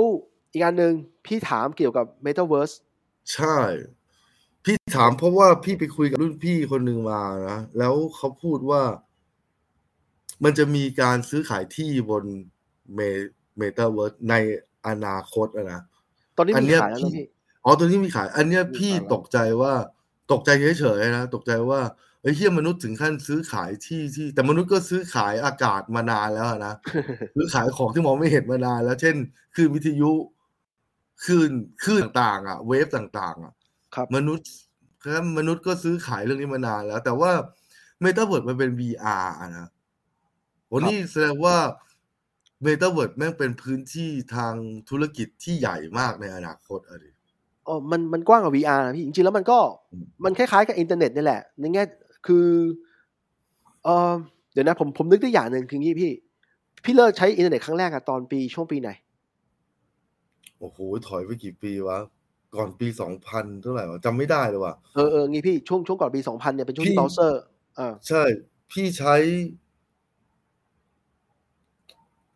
[0.51, 0.93] อีกอันหนึ่ง
[1.25, 2.75] พี่ถามเกี่ยวกับ Metaverse
[3.33, 3.57] ใช่
[4.65, 8.81] พี่ถามเพราะว่าพี่ไปคุยกับรุ่นพี่คนหนึ่งมานะ แล้วเขาพูดว่า
[10.43, 12.23] มันจะมีการซื้อขายที่บน
[12.95, 12.99] เม
[13.57, 14.35] เมตาเวิร์สใน
[14.87, 15.81] อนาคตอะนะ
[16.37, 17.25] ตอนนี้อันมีเนี้ยขายแล้วนะพี่พี่
[17.63, 19.73] อ๋อตัวนี้มีขาย อันเนี้ยมีพี่ขายแล้วตกใจว่า
[20.31, 20.49] ตกใจ
[20.79, 21.79] เฉยๆนะ ตกใจว่า
[22.21, 26.75] เฮ้ยเฮียมนุษย์ถึงขั้นซื้อขายที่ที่ แต่มนุษย์ก็ซื้อขายอากาศมานานแล้วอะนะ
[27.35, 29.15] ซื้อขายของที่มองไม่เห็นมานานแล้ว เช่น
[29.55, 30.11] คลื่นวิทยุ
[31.25, 31.51] คลื่น
[31.83, 33.53] คลื่นต่างๆ อะ wave ต่าง ๆ อะ
[33.95, 34.47] ครับมนุษย์
[35.03, 37.31] ครับมนุษย์ก็ซื้อขายเรื่องนี้มานานแล้ว แต่ว่า
[38.01, 39.67] เมตาเวิร์ดมันเป็น VR อะนะ
[40.71, 41.55] วันครับนี้แสดงว่า
[42.63, 44.53] เมตาเวิร์ดแม่งเป็นพื้นที่ทาง
[44.89, 47.09] ธุรกิจที่ใหญ่มากในอนาคตอะดิ
[47.67, 49.59] อ๋อมันมันกว้างกว่า VR นะพี่จริงๆแล้วมันก็
[49.91, 51.83] อืมมันคล้ายๆกับอินเทอร์เน็ตนี่แหละในแง่
[52.27, 52.47] คือ
[53.83, 54.13] เออ
[54.53, 56.11] เดี๋ยวนะผมผมนึกได้อย่างหนึ่งคืองี้พี่
[56.83, 58.89] พี่เริ่มใช้อินเทอร์เน็ตครั้งแรกอะตอนปีช่วงปีไหน
[60.59, 61.97] โอ้โห ถอยไปกี่ปีวะ
[62.55, 67.41] ก่อนปีสองพันเท่าไหร่วะจำไม่ได้เลยว่ะเออเอองี้พี่ช่วงช่วงก่อนปี2000เนี่ยเป็นช่วงพี่ที่เบราว์เซอร์
[67.79, 68.23] อ่าใช่
[68.71, 69.15] พี่ใช้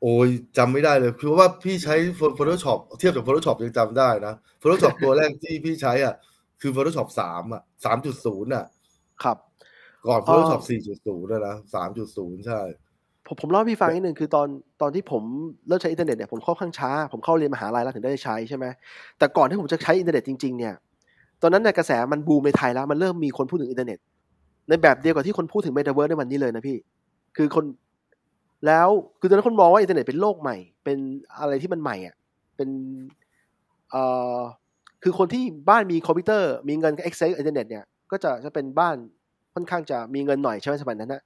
[0.01, 1.95] โอ้ยจำไม่ได้เลยคือว่าพี่ใช้
[2.37, 6.15] Photoshop เทียบกับ Photoshop ยังจำได้นะ Photoshop ตัวแรกที่พี่ใช้อะ
[6.61, 8.65] คือ Photoshop สามอะสามจุดศูนย์อะ
[9.23, 9.37] ครับ
[10.07, 12.59] ก่อนอ๋อ Photoshop สี่จุดศูนย์นะสามจุดศูนย์ใช่
[13.27, 14.47] ผมผมเล่าให้พี่ฟังนิดนึงคือตอน
[14.81, 15.23] ตอนที่ผม
[15.67, 18.65] เริ่มใช้อินเทอร์เน็ตเนี่ยผมค่อนข้างช้า ผมเข้าเรียนมหาลัยแล้วถึงได้ใช้ใช่ไหม
[19.17, 20.73] แต่ก่อนที่ผมจะใช้อินเทอร์เน็ตจริงๆเนี่ย
[21.41, 23.99] ตอนนั้นในยกระแสมันบูมในไทยแล้วมันเริ่มมีคนพูดถึงอินเทอร์เน็ต
[24.69, 26.77] ในแบบเดียวกับที่คนพูดถึงเมตาเวิร์สในวันนี้เลยนะพี่
[27.37, 27.65] คือคน
[28.67, 28.87] แล้ว
[29.19, 30.97] คือตอนนั้นคนมองว่าอินเทอร์เน็ตเป็นโลกใหม่ เป็น
[31.39, 32.15] อะไรที่มันใหม่อะ
[32.55, 32.69] เป็น
[33.91, 34.03] เอ่
[34.37, 34.39] อ
[35.03, 38.95] คือคนที่บ้านมีคอมพิวเตอร์มีเงิน access อินเทอร์เน็ตเนี่ยก็จะจะเป็นบ้าน
[39.55, 41.21] ค่อนข้างจะมีเงินหน่อยใช่ไหมสมัยนั้นนะ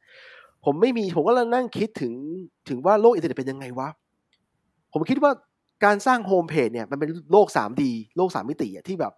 [0.65, 2.13] ผมไม่มีผมก็เลยนั่งคิดถึง
[2.69, 3.89] ถึงว่าโลกอินเทอร์เน็ตเป็นยังไงวะ
[4.93, 5.31] ผมคิดว่า
[5.85, 7.83] การสร้างโฮมเพจเนี่ยมันเป็นโลก 3D
[8.17, 9.13] โลกสามมิติอะที่แบบ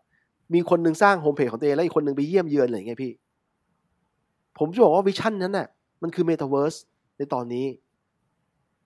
[0.53, 3.11] มีคนหนึ่งสร้างโฮมเพจของตัวเองแล้วอีกคนหนึ่งไปเยี่ยมเยือนอะไรอย่างเงี้ยพี่
[4.57, 5.67] ผมจะบอกว่า vision นั้นน่ะ
[6.01, 6.75] มันคือเมตาเวิร์ส
[7.17, 7.65] ในตอนนี้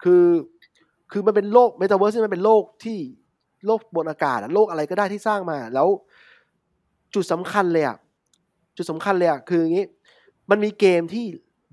[0.03, 0.25] คือ
[1.11, 2.97] คือมันเป็นโลกเมตาเวิร์สที่มันเป็นโลกที่
[3.65, 5.87] โลกบนอากาศอโลกอะไรก็ได้ที่สร้างมา แล้ว
[7.13, 7.97] จุดสำคัญเลยอะ
[8.77, 9.85] จุดสำคัญเลยอะคืออย่างงี้
[10.49, 11.25] มันมีเกมที่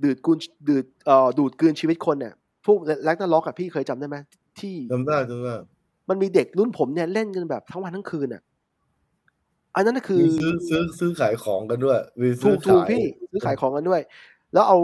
[0.03, 2.35] ดูดกุนดูดเอ่อดูดกลืนชีวิตคนเนี่ย
[2.67, 4.17] พวกแลกนาล็อกอะพี่เคยจำได้ไหม
[4.61, 5.55] ที่จำได้จำได้
[6.09, 8.43] มันมีเด็กรุ่นผมเนี่ยเล่นกันแบบทั้งวันทั้งคืนอะ
[9.75, 14.01] อันนั้นน่ะคือมีซื้อซื้อซื้อขายของกันด้วยมีถูซื้อกถูกขายพี่ซื้อขายของกันด้วย
[14.55, 14.79] แล้วเอา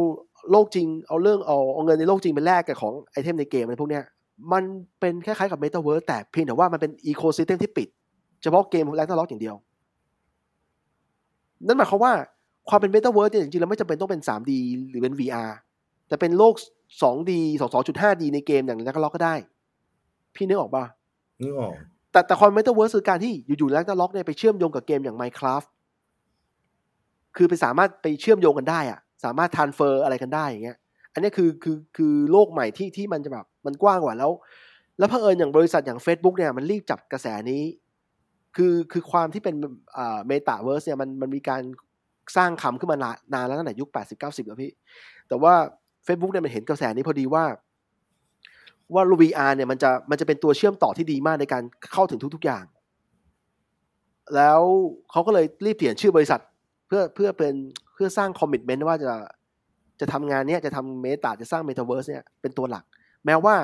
[0.51, 4.05] โลกจริงเอาเรื่องเอาเอาเงินในโลกจริงไปแลกกับของ item ในเกมอะไรพวกเนี้ย
[4.53, 4.63] มัน
[5.01, 7.89] เป็นคล้ายๆกับเมตาเวิร์สแต่เพียงแต่ว่ามันเป็น ecosystem ที่ปิด
[8.43, 9.57] เฉพาะเกม Ragnarok อย่างเดียว
[11.67, 12.13] นั่นหมายความว่า
[12.69, 14.53] ความเป็นเมตาเวิร์สเนี่ยจริงๆแล้วไม่จำเป็นต้องเป็น 3D
[14.91, 15.51] หรือเป็น VR
[16.09, 16.55] แต่เป็นโลก
[17.01, 19.35] 2D 2.5D ในเกมอย่าง Ragnarok ก็ได้
[20.35, 20.85] พี่นึกออกปะ
[21.43, 21.75] นึกออก
[22.13, 25.69] แต่แต่ความเมตาเวิร์สคือการที่อยู่ๆ Ragnarok เนี่ยไปเชื่อมโยงกับเกมอย่าง Minecraft
[27.37, 30.79] คือไปสามารถไปเชื่อมโยงกันได้อะสามารถ transfer อะไรกันได้อย่างเงี้ย
[31.13, 34.31] อันนี้คือคือคือโลกใหม่ที่ที่มันจะแบบมันกว้างกว่าแล้ว
[34.99, 37.63] แล้วเผอิญอย่างบริษัทอย่าง Facebook เนี่ยมันรีบจับกระแสนี้
[38.57, 39.55] คือคือความที่เป็น
[39.97, 41.63] อ่าเมตาเวิร์สเนี่ยมันมันมีการ
[42.37, 42.99] สร้างคำขึ้นมา
[43.35, 44.73] นานแล้วตั้งแต่ยุค80 90แล้วพี่
[45.29, 45.55] แต่ว่า
[46.07, 47.45] Facebook เนี่ยมันเห็นกระแสนี้พอดีว่า
[48.95, 51.63] ว่า VR เนี่ยมันจะมันจะเป็นตัวเชื่อมต่อที่ดีมากในการ
[51.93, 52.65] เข้าถึงทุก ๆอย่าง
[54.35, 54.61] แล้ว
[55.11, 56.41] เขาก็เลยรีบเปลี่ยนชื่อบริษัท
[56.87, 57.55] เพื่อเพื่อเป็น
[57.95, 59.13] เพื่อสร้าง commitment ว่าจะ
[60.01, 62.85] จะทำงานเนี้ยจะทำ meta จะสร้างเมตาเวิร์สเนี่ยเป็นตัวหลัก
[63.27, 63.55] แม้ว่า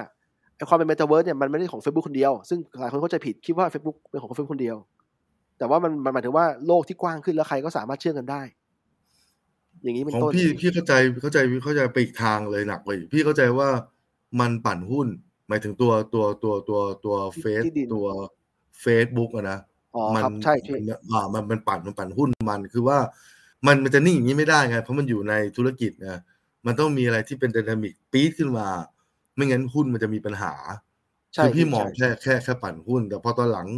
[0.56, 4.76] ไอความเป็นเมตาเวิร์สเนี่ยมันไม่ได้ของ Facebook คนเดียว ซึ่งหลายคนเข้าใจผิดคิดว่า Facebook เป็นของ Facebook คนเดียว
[5.58, 8.42] แต่ว่ามันมันหมายถึงว่าโลกที่กว้างขึ้นแล้วใครก็สามารถเชื่อมกันได้
[9.82, 13.68] อย่างนี้เป็นของต้นพี่พี่เข้าใจเข้าใจเข้าใจไปอีกทางเลยหนักไปอีกพี่เข้าใจว่า
[14.40, 15.08] มันปั่นหุ้น
[15.48, 18.06] หมายถึงตัวตัวตัวตัวตัวเฟซที่ดินตัว
[18.80, 19.58] เฟซบุ๊กอะนะ
[19.96, 22.98] อ๋อมัครับใช่พี่มันอ่ามันมันปั่นมันปั่นหุ้นมันคือว่า
[23.66, 26.10] มันมันจะนิ่งอย่างนี้ไม่ได้ไง เพราะมันอยู่ในธุรกิจไง
[26.66, 28.68] มันต้องมีอะไรที่เป็นดินามิกปี๊ดขึ้นมา
[29.34, 30.52] ไม่งั้นหุ้นมันจะมีปัญหา
[31.34, 33.68] ใช่คือพี่มองใช่แค่แค่แค่ปั่นหุ้น แต่พอตอนหลัง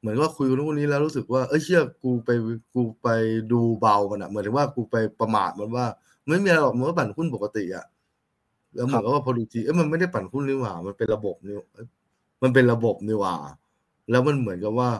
[0.00, 2.30] เหมือนว่าคุยกับคนนี้แล้วรู้สึกว่าเอ้ยเชื่อกูไป
[2.74, 3.08] กูไป
[3.52, 5.86] ดูเบามันอะเหมือนว่ากูไปประมาทมันว่า
[6.26, 7.86] ไม่มีอะไรหรอกมันก็ปั่นหุ้นปกติอะ
[8.74, 11.86] แล้วเหมือนกับว่าพอดูทีเอ้ยมันไม่ได้ปั่นหุ้นนี่หว่า มันเป็นระบบนี่เอ้ย
[12.42, 13.36] มันเป็นระบบนี่หว่า
[14.10, 14.90] แล้วมันเหมือนกับว่า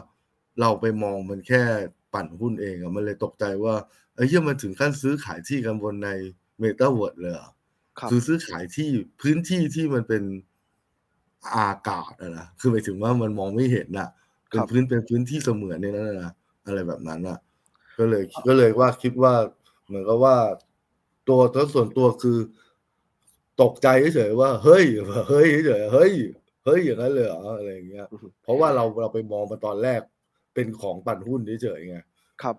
[0.59, 1.63] เราไปมองมันแค่
[2.13, 3.75] ปั่นหุ้นเองอะมันเลยตกใจว่า
[4.15, 6.09] ไอ้เหี้ยมันถึงขั้นซื้อขายที่กันบนใน
[6.59, 7.49] เมตาเวิร์ดเลยเหรอ
[7.99, 8.89] ครับคือซื้อขายที่
[9.21, 10.23] พื้นที่ที่มันเป็น
[11.55, 14.09] อากาศอะนะคือหมายถึงว่ามันมองไม่เห็นอะ
[14.51, 16.31] เป็คนรับพื้นเป็นพื้นที่เสมือนในนั้นอะนะ
[16.65, 17.37] อะไรแบบนั้นอะ
[17.97, 19.33] ก็เลยก็เลยว่าคิดว่า
[19.85, 20.35] เหมือนกับว่า
[21.27, 22.37] ตัวตัวส่วนตัวคือ
[23.61, 24.85] ตกใจเฉยๆว่า เฮ้ย
[25.29, 26.13] เฮ้ยเฉยๆเฮ้ย
[26.65, 30.01] เฮ้ยอย่างนั้นเลยเหรออะไรอย่างเงี้ยอือฮึเพราะว่าเราเราไปมองมาตอนแรก
[30.55, 31.97] เป็นของปั่นหุ้นเฉยๆไง
[32.43, 32.55] ครับ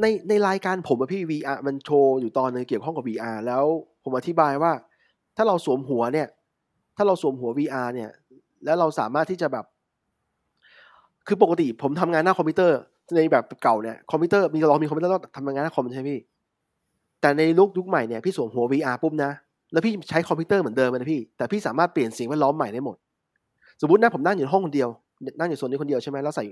[0.00, 3.64] ในในรายการผมอะพี่ VR มันโชว์อยู่ตอนนึงเกี่ยวข้องกับ VR แล้ว
[4.02, 4.72] ผมอธิบายว่า
[5.36, 6.28] ถ้าเราสวมหัวเนี่ย
[6.96, 8.10] ถ้าเราสวมหัว VR เนี่ย
[8.64, 9.64] แล้วเราสามารถที่จะแบบ
[11.28, 12.78] คือปกติผมทำงานหน้าคอมพิวเตอร์
[13.16, 16.18] ในแบบเก่าเนี่ยคอมพิวเตอร์มีเรามีคอมพิวเตอร์ต้องทำงานหน้าคอมใช่พี่
[17.20, 19.30] แต่ในลุคยุคใหม่เนี่ยพี่สวมหัว VR ปุ๊บนะ
[19.72, 22.96] แล้วพี่ใช้คอมพิวเตอร์เหมือนเดิมเลยนะพี่ แต่พี่สามารถเปลี่ยนสิ่งแวดล้อมใหม่ได้หมด
[23.80, 24.88] สมมตินะผมนั่งอยู่ห้องคนเดียว
[25.40, 26.44] นั่งอยู่โซนนี้คนเดียวใช่ไหมแล้วใส่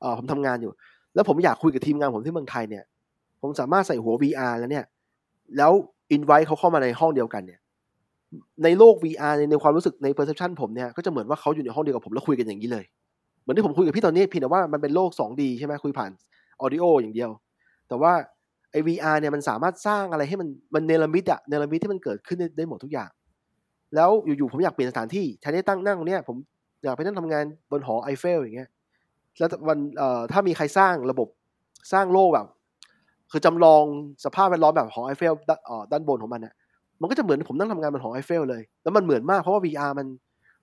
[0.00, 0.72] เอ่อผมทำงานอยู่
[1.14, 2.84] แล้วผมอยากคุยกับทีมงานผมที่เมืองไทยเนี่ย
[3.42, 4.84] ผมสามารถใส่หัว VR แล้วเนี่ย
[5.56, 5.72] แล้ว
[6.10, 7.60] อินไว้เขาเข้ามาในห้องเดียวกันเนี่ย
[8.64, 12.84] ในโลก VR ในความรู้สึกใน perception ผมเนี่ยก็จะเหมือนว่าเขาอยู่ในห้องเดียวกับผมแล้วคุยกันอย่างนี้เลย
[13.48, 16.10] มือนที่ผมคุยกับพี่ตอนนี้พียงแต่ว่ามันเป็นโลก 2D ใช่ไหมคุยผ่าน
[16.62, 17.30] audio ออย่างเดียว
[17.88, 18.12] แต่ว่า
[18.72, 23.10] ไอ้ VR เนี่ยมันสามารถสร้างอะไรให้มันมันเนรมิตอะเนรมิตที่มันเกิดขึ้นได้หมดทุกอย่าง
[23.94, 26.36] แล้วอยู่ๆผมอยากเปลี่ยนสถานที่แทนที่ตั้งนั่งตรงเนี้ยผม
[26.84, 28.68] อยากไปนั่งทำงานบนหอไอเฟลอย่างเงี้ย
[29.38, 31.28] แล้ววันเอ่อถ้ามีใครสร้างระบบ
[31.92, 32.46] สร้างโลกแบบ
[33.30, 33.84] คือจำลอง
[34.24, 36.54] สภาพแวดล้อมแบบหอไอเฟลด้านเอ่อด้านบนของมันเนี่ย
[37.00, 40.06] มันก็จะเหมือนผมนั่งทำงานบนหอไอเฟลเลย แล้วมันเหมือนมากเพราะว่า VR มัน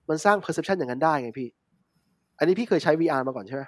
[0.08, 1.48] มันสร้าง perception อย่างนั้นได้ไงพี่
[2.38, 3.62] อันนี้พี่เคยใช้ VR มาก่อนใช่ไหม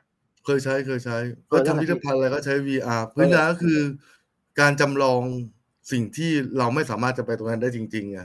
[0.45, 1.16] เคยใช้เคยใช้
[1.49, 3.81] เอก็อนั่นแหทำละพิพิธภัณฑ์อะไรก็ใช้ VR พื้นฐานก็คือ
[4.61, 5.23] การจำลอง
[5.93, 8.21] สิ่งที่เราไม่สามารถจะไปตรงนั้นได้จริงๆไง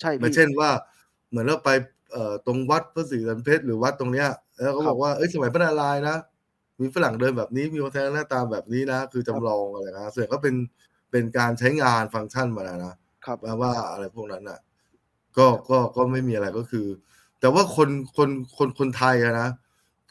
[0.00, 0.70] ใช่เหมือนพี่เช่นว่า
[1.30, 1.70] เหมือนเราไป
[2.12, 4.28] เอ่อตรงวัดพระศรีสันเพชรหรือวัดตรงเนี้ย
[4.62, 6.16] แล้วก็ครับบอกว่าเอ้ยสมัยพระนารายณ์นะ
[6.80, 10.54] มีฝรั่งเดินแบบนี้มีวัฒนหน้าตาแบบนี้นะ คือจำลองอะไรนะส่วนก็เป็น
[11.10, 12.94] เป็นการใช้งานฟังก์ชันมาแล้วนะ
[13.26, 14.58] ครับว่าว่าอะไรพวกนั้นอะ
[15.38, 16.86] ก็ก็ก็ไม่มีอะไรก็คือ
[17.40, 19.48] แต่ว่าคนคนคนคนไทยอะนะ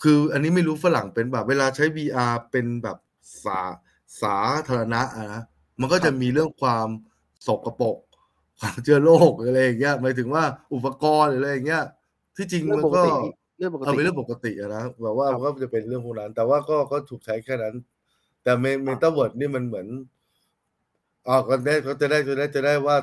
[0.01, 2.97] คืออันนี้ไม่รู้ฝรั่งเป็นแบบเวลาใช้ VR เป็นแบบ
[3.45, 3.59] สา
[4.21, 4.37] สา
[4.67, 5.41] ธารณะอะนะ
[5.79, 6.87] มันก็จะมีเรื่องความ
[7.47, 7.97] สกปรก
[8.59, 10.43] ความเชื้อโรคอะไรอย่างเงี้ยหมายถึงว่า
[10.73, 11.83] อุปกรณ์หรืออะไรอย่างเงี้ย
[12.37, 17.75] ที่จริงเรื่องมันปกก็ติพี่เรื่องปกเอาติเป็นเรื่องปกติอะนะแบบว่าครับมันก็จะเป็นเรื่องพวกนั้นแต่ว่าก็ก็ถูกใช้แค่นั้น
[18.43, 19.87] แต่เมเมตาเวิร์ดนี่มันเหมือน
[21.27, 22.97] อ๋อก็ได้ก็จะได้จะได้จะได้ว่า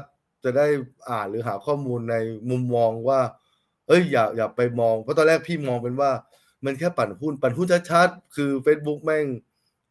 [0.45, 0.67] จะได้
[1.11, 2.17] อ่านหรือหาข้อมูลใน
[2.51, 3.21] มุมมองว่า
[3.89, 6.11] เอ้ยอย่าอย่าไปมองเพราะตอนแรกพี่มองเป็นว่า
[6.65, 9.27] มันแค่ปั่นหุ้น ปั่นหุ้นชัดๆ คือ Facebook แม่ง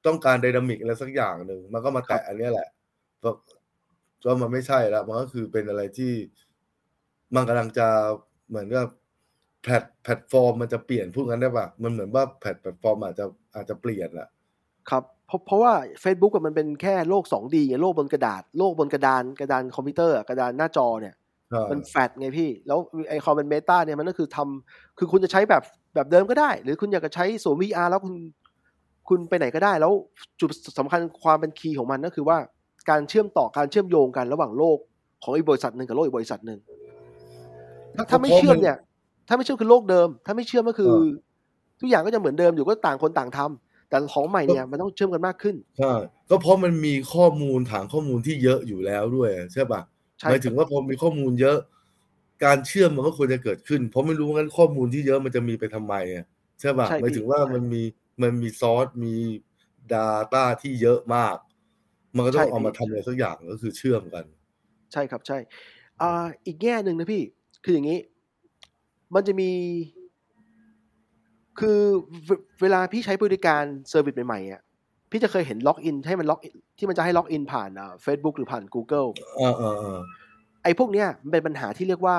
[0.06, 2.68] ต้องการ dynamic อะไรสักอย่างหนึ่ง มันก็มาแตะอันเนี้ยแหละ
[3.24, 3.30] ก็
[4.24, 6.14] ก็มันไม่ใช่แล้วมันก็คือเป็นอะไรที่
[7.36, 7.88] มันกำลังจะ
[8.50, 8.88] เหมือนกับ
[9.64, 14.30] แพลตแพลตฟอร์มมันจะเปลี่ยนพูดงั้นได้ป่ะมันเหมือนว่าแพลตแพลตฟอร์มอาจจะอาจจะเปลี่ยนแหละ
[14.90, 21.16] ครับเพราะเพราะว่า Facebook อะมันเป็นแค่โลก 2D ไงโลกบนกระดาษ โลกบนกระดานกระดานคอมพิวเตอร์อะกระดานหน้าจอเนี่ย
[21.50, 25.64] ใช่มันแฟดไงพี่ แล้วไอความเป็น Meta เนี่ยมันก็คือทำคือคุณจะใช้แบบ
[25.96, 28.16] แบบเดิมก็ได้ หรือคุณอยากจะใช้สวม VR แล้วคุณ
[29.10, 29.92] คุณไปไหนก็ได้ แล้ว
[30.40, 32.38] จุดสำคัญความเป็นคีย์ของมันก็คือว่า
[32.90, 34.78] การเชื่อมต่อการเชื่อมโยงกันระหว่างโลก
[35.24, 36.60] ของอีกบริษัทหนึ่งกับโลกอีกบริษัทหนึ่ง
[37.96, 38.78] ถ้าถ้าไม่เชื่อมเนี่ย
[39.28, 40.92] ถ้าไม่เชื่อมคือโลกเดิม ถ้าไม่เชื่อมก็คือ
[41.80, 45.94] ทุกอย่างก็จะเหมือนเดิมอยู่ก็ต่างคนต่างทำแต่ของใหม่เนี่ยมันต้องเชื่อมกันมากขึ้นใช่
[46.30, 49.82] ก็เพราะมันมีข้อมูลฐานข้อมูลที่เยอะอยู่แล้วด้วย ใช่ป่ะ
[50.20, 51.58] ใช่หมายถึงว่าพอมีข้อมูลเยอะ
[52.44, 56.26] การเชื่อมมันก็ควรจะเกิดขึ้น เพราะไม่รู้ว่างั้นข้อมูลที่เยอะมันจะมีไปทำไมอะ
[56.60, 57.82] ใช่ป่ะใช่หมายถึงว่าใช่มันมี
[58.22, 59.16] มันมีซอสมี
[59.94, 61.36] Data ที่เยอะมาก
[62.16, 64.26] มันก็ต้องใช่เอามาพี่ทำอะไรสักอย่างก็คือเชื่อมกัน
[64.94, 65.38] ใช่ครับใช่
[66.02, 67.24] อ่าอีกแง่หนึ่งนะพี่
[67.64, 68.00] คืออย่างนี้
[69.14, 69.52] มันจะมี
[71.60, 71.80] คือ
[72.26, 72.32] เว
[72.62, 74.62] เวลาพี่ใช้บริการ service ใหม่ๆอะ
[75.12, 76.40] พี่จะเคยเห็น login ให้มันล็อก
[76.78, 80.00] ที่มันจะให้ login ผ่านอ่า Facebook หรือผ่าน Google อ่าอ่าอ่า
[80.64, 82.18] ไอ้พวกเนี้ยมันเป็นปัญหาที่เรียกว่า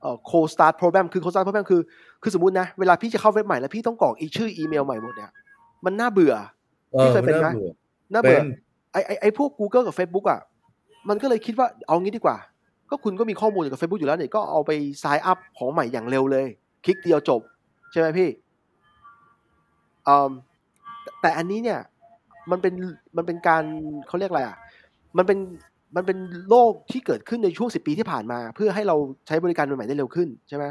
[0.00, 1.80] เอ่อ cold start problem คือ cold start problem คือ
[2.22, 5.30] คือสมมตินะ เวลาพี่จะเข้าเว็บใหม่แล้วพี่ต้องกรอกอีชื่ออีเมลใหม่หมดเนี่ย
[5.84, 6.34] มันน่าเบื่อ
[6.92, 7.70] เออเคยเป็นไหมน่าเบื่อ
[8.12, 8.44] น่าเป็เบื่อน
[8.92, 10.40] ไอไอไอพวก Google กับ Facebook อะ
[11.08, 12.36] มันก็เลยคิดว่าเอางี้ดีกว่า
[12.90, 14.70] ก็คุณก็มีข้อมูลอยู่กับ Facebook อยู่แล้วเนี่ยก็เอาไป
[15.02, 16.46] sign up ของใหม่อย่างเร็วเลย
[16.84, 17.40] คลิกเดียวจบ
[17.92, 18.28] ใช่ไหมพี่
[20.08, 20.30] อืม
[21.02, 21.80] แต่แต่อันนี้เนี่ย
[22.50, 22.74] มันเป็น
[23.16, 23.62] มันเป็นการ
[24.08, 24.56] เขาเรียกอะไรอะ
[25.16, 25.38] มันเป็น
[25.96, 26.18] มันเป็น
[26.50, 30.64] โลกที่เกิดขึ้นในช่วงสิปีที่ผ่านมา เพื่อให้เราใช้บริการใหม่ๆได้เร็วขึ้นใช่ไหม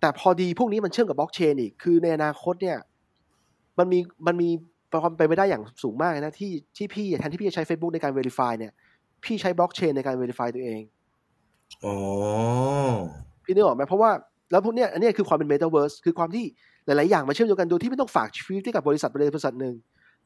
[0.00, 2.78] แต่พอดีพวกนี้มันเชื่อมกับบล็อกเชนอีก คือในอนาคตเนี่ย
[3.78, 4.48] มันมีมันมี
[5.02, 8.72] ความเป็นไปได้อย่างสูงมากเลยนะที่ที่พี่แทนที่พี่จะใช้ Facebook ในการ Verify เนี่ย
[9.24, 10.80] พี่ใช้บล็อกเชนในการ Verify ตัวเอง
[11.84, 11.96] อ๋อ
[13.44, 14.10] พี่นึกออกไหมเพราะว่า
[14.50, 16.44] แล้วพวกเนี้ยอันเนี้ยคือความเป็น Metaverse คือความที่
[16.86, 19.74] หลาย ๆ อย่างมาเชื่อมโยงกันโดยที่ไม่ต้องฝากชีวิตให้กับบริษัทบริษัทหนึ่ง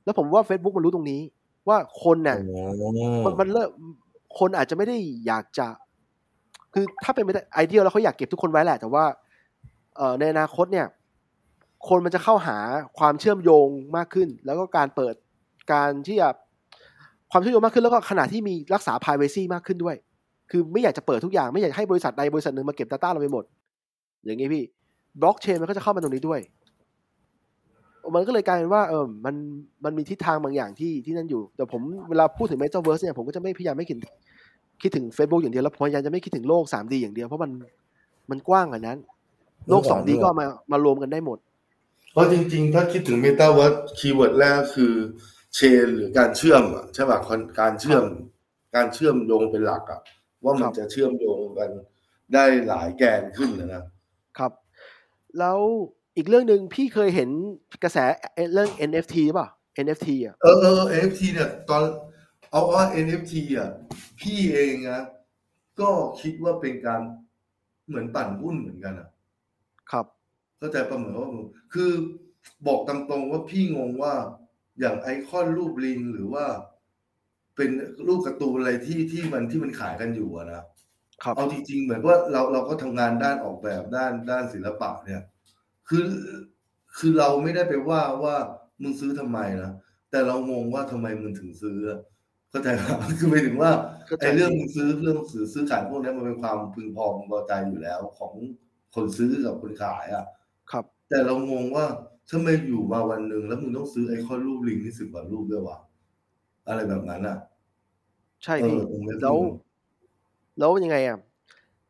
[0.05, 1.21] แล้วผมว่า Facebook มันรู้ตรงนี้
[1.69, 2.39] ว่าคนเนี่ย
[3.25, 3.71] มันมันเริ่ม
[4.39, 5.67] คนอาจจะไม่ได้อยากจะ
[6.75, 9.05] คือถ้าเป็นไปได้ไอเดียแล้วเขาอยากเก็บทุกคนไว้แหละ แต่ว่า
[9.97, 10.87] เออในอนาคตเนี่ย
[11.89, 12.57] คนมันจะเข้าหา
[12.99, 15.15] ความเชื่อมโยงมากขึ้น แล้วก็การเปิด
[15.73, 16.29] การที่จะ
[17.31, 19.97] ความเชื่อมโยงมากขึ้นแล้วก็ขณะที่มีรักษา p r i เวซีมากขึ้นด้วย
[20.51, 23.45] คือไม่อยากจะเปิดทุกอย่างไม่อยากให้บริษัทใดบริษัทหนึ่งมาเก็บ Data เราไปหมด
[24.25, 24.65] อย่างนี้พี่
[25.21, 26.41] บล็อกเชนมันก็จะเข้ามาตรงนี้ด้วย
[28.15, 29.35] มันก็เลยกลายเป็นว่าเออมัน
[29.85, 33.99] มันมีทิศทางบางอย่างที่ที่นั่นอยู่ แต่ผมเวลาพูดถึง Metaverse เนี่ยผมก็จะไม่พยายามไม่คิด
[34.83, 37.51] คิดถึง Facebook อย่างเดียวแล้วพยายามจะไม่คิดถึงโลก 3D อย่างเดียวเพราะมัน
[38.31, 38.99] มันกว้างกว่านั้น
[39.69, 41.39] โลก 2D ก็เอามามารวมกันได้หมด
[42.13, 44.93] เพราะจริง ๆ ถ้าคิดถึง Metaverse keyword แรกคือ
[45.55, 48.05] chain หรือการเชื่อมอะใช่ป่ะคนการเชื่อม
[48.75, 50.01] การเชื่อมโยงเป็นหลักอะ
[50.45, 51.71] ว่ามัคนรับจะเชื่อมโยงกัน
[52.35, 53.85] ได้หลายแกนขึ้นนะนะ
[54.39, 54.53] ครับ
[55.39, 55.59] แล้ว
[56.17, 57.31] อีกเรื่องหนึ่งพี่เคยเห็น
[57.83, 57.99] กระแส
[58.53, 59.49] เรื่อง NFT หรือเปล่า
[59.85, 61.83] NFT อะเออเออ NFT เนี่ยตอน
[62.51, 63.71] เอาว่า NFT อะ
[64.21, 65.03] พี่เองนะ
[65.81, 65.91] ก็
[66.21, 67.01] คิดว่าเป็นการ
[67.89, 69.09] เหมือนปั่นหุ้นเหมือนกันอะ
[69.91, 70.07] ครับ
[70.59, 71.29] เข้าใจประเหมือนว่า
[71.73, 71.91] คือ
[72.67, 74.15] บอกตามตรงว่าพี่งงว่า
[74.81, 76.45] อย่างไอคอนรูปลิงหรือว่า
[77.57, 77.71] เป็น
[78.07, 80.63] รูปการ์ตูนอะไรที่ที่มันที่มันขายกันอยู่อะนะ
[81.23, 85.23] ครับเอาจริงๆเหมือนว่าเราเราก็ทำงานด้านออกแบบด้านด้านศิลปะเนี่ย
[85.89, 86.05] คือ
[86.97, 88.37] คือเราไม่ได้ไปว่าว่า
[88.83, 89.73] มึงซื้อทำไมนะ
[90.11, 91.79] แต่เรางงว่าทำไมมึงถึงซื้อ
[92.51, 92.81] เข้าใจไหม
[93.19, 93.71] คือไปถึงว่า
[94.07, 98.33] เข้าใจไอ้เรื่องมึงซื้อเรื่องซื้อซื้อขายพวกเนี้ยมันเป็นความพึงพอพอใจอยู่แล้วของ
[98.95, 100.27] คนซื้อกับคนขายอะ
[100.71, 101.87] ครับ แต่เรางงว่า
[102.29, 105.79] ถ้าไม่อยู่มาวันหนึ่งแล้วมึงต้องซื้อไอคอนรูปลิงที่สิบกว่ารูปด้วยวะ
[106.69, 107.37] อะไรแบบนั้นอะ
[108.45, 109.57] ใช่พี่เออตรงนี้แล้วพี่งง
[110.59, 111.19] แล้วยังไงอะ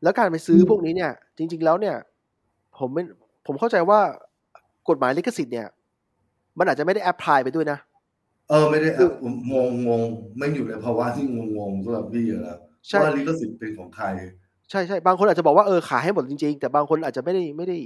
[0.03, 1.95] แล้วการไปซื้อพวกนี้เนี่ย จริง ๆ แล้วเนี่ย
[2.79, 3.03] ผมไม่
[3.45, 3.99] ผมเข้าใจว่า
[4.89, 5.67] กฎหมายลิขสิทธิ์เนี่ย
[6.57, 7.79] มันอาจจะไม่ได้ apply ไปด้วยนะ
[8.49, 10.01] เออไม่ได้คืออะผมงงงง
[10.37, 14.05] ไม่อยู่ในภาวะที่งงงๆสำหรับพี่อะนะใช่ว่าลิขสิทธิ์เป็นของใคร
[14.69, 17.77] ใช่ใช่บางคนอาจจะบอกว่าเออขายให้หมดจริงๆ แต่บางคนอาจจะไม่ได้ไม่ได้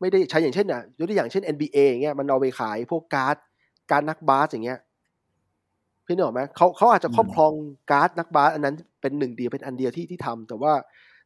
[0.00, 3.36] ไม่ได้ใช้อย่างเช่นอะยกตัวอย่างเช่น NBA อย่างเงี้ยมันเอาไปขายพวกการ์ด
[3.90, 4.78] การดนักบาสอย่างเงี้ย
[6.06, 7.52] พี่นึกออกไหมเขาเขาอาจจะครอบครอง
[7.90, 10.72] การ์ดนักบาสอันนั้นเป็นหนึ่งเดียวเป็นอันเดียวที่ที่ทำแต่ว่า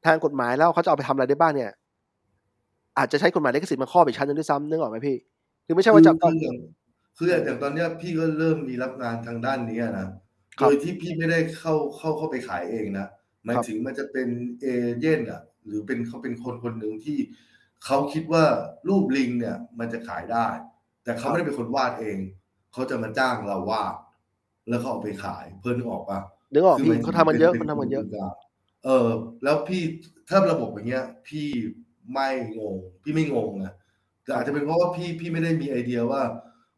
[0.06, 1.70] ทางกฎหมายแล้วเขาจะเอาไปทำอะไรได้บ้างเนี่ย
[2.98, 5.16] อาจจะใช้กฎหมายลิขสิทธิ์มาครอบอีกชั้นหนึงด้วยซ้ำนึกออกไหมพี่
[5.66, 6.56] คือไม่ใช่ว่าจะคือคืออย่าง
[7.16, 10.08] คืออย่างตอนเนี้ยพี่ก็เริ่มมีรับงานทางด้านนี้อะนะ
[10.58, 13.06] โดยที่พี่ไม่ได้เข้าเข้าเข้าไปขายเองนะ
[13.44, 14.28] หมายถึงมันจะเป็น
[14.60, 14.66] เอ
[15.00, 17.18] เย่นอะ หรือเป็นเขาเป็นคนคนหนึ่งที่
[17.84, 18.44] เขาคิดว่า
[18.88, 20.48] รูปลิงเนี่ย มันจะขายได้
[21.04, 22.18] แต่เขาไม่ได้เป็นคนวาดเอง
[22.72, 23.94] เขาจะมาจ้างเราวาด
[24.68, 26.20] แล้วเขาเอาไปขาย เพื่อนนึกออกปะ
[26.52, 28.32] นึกออกคืพี่มันเขาทำมันเยอะป็เขาทำมันเยอะป็กลาง
[28.84, 29.08] เออ
[29.42, 29.82] แล้วพี่
[30.28, 31.46] ถ้าระบบอย่างเงี้ย พี่
[32.12, 32.28] ไม่
[32.58, 33.72] งง พี่ไม่งงนะ
[34.24, 36.22] แต่อาจจะเป็นเพราะว่าพี่พี่ไม่ได้มีไอเดียว่า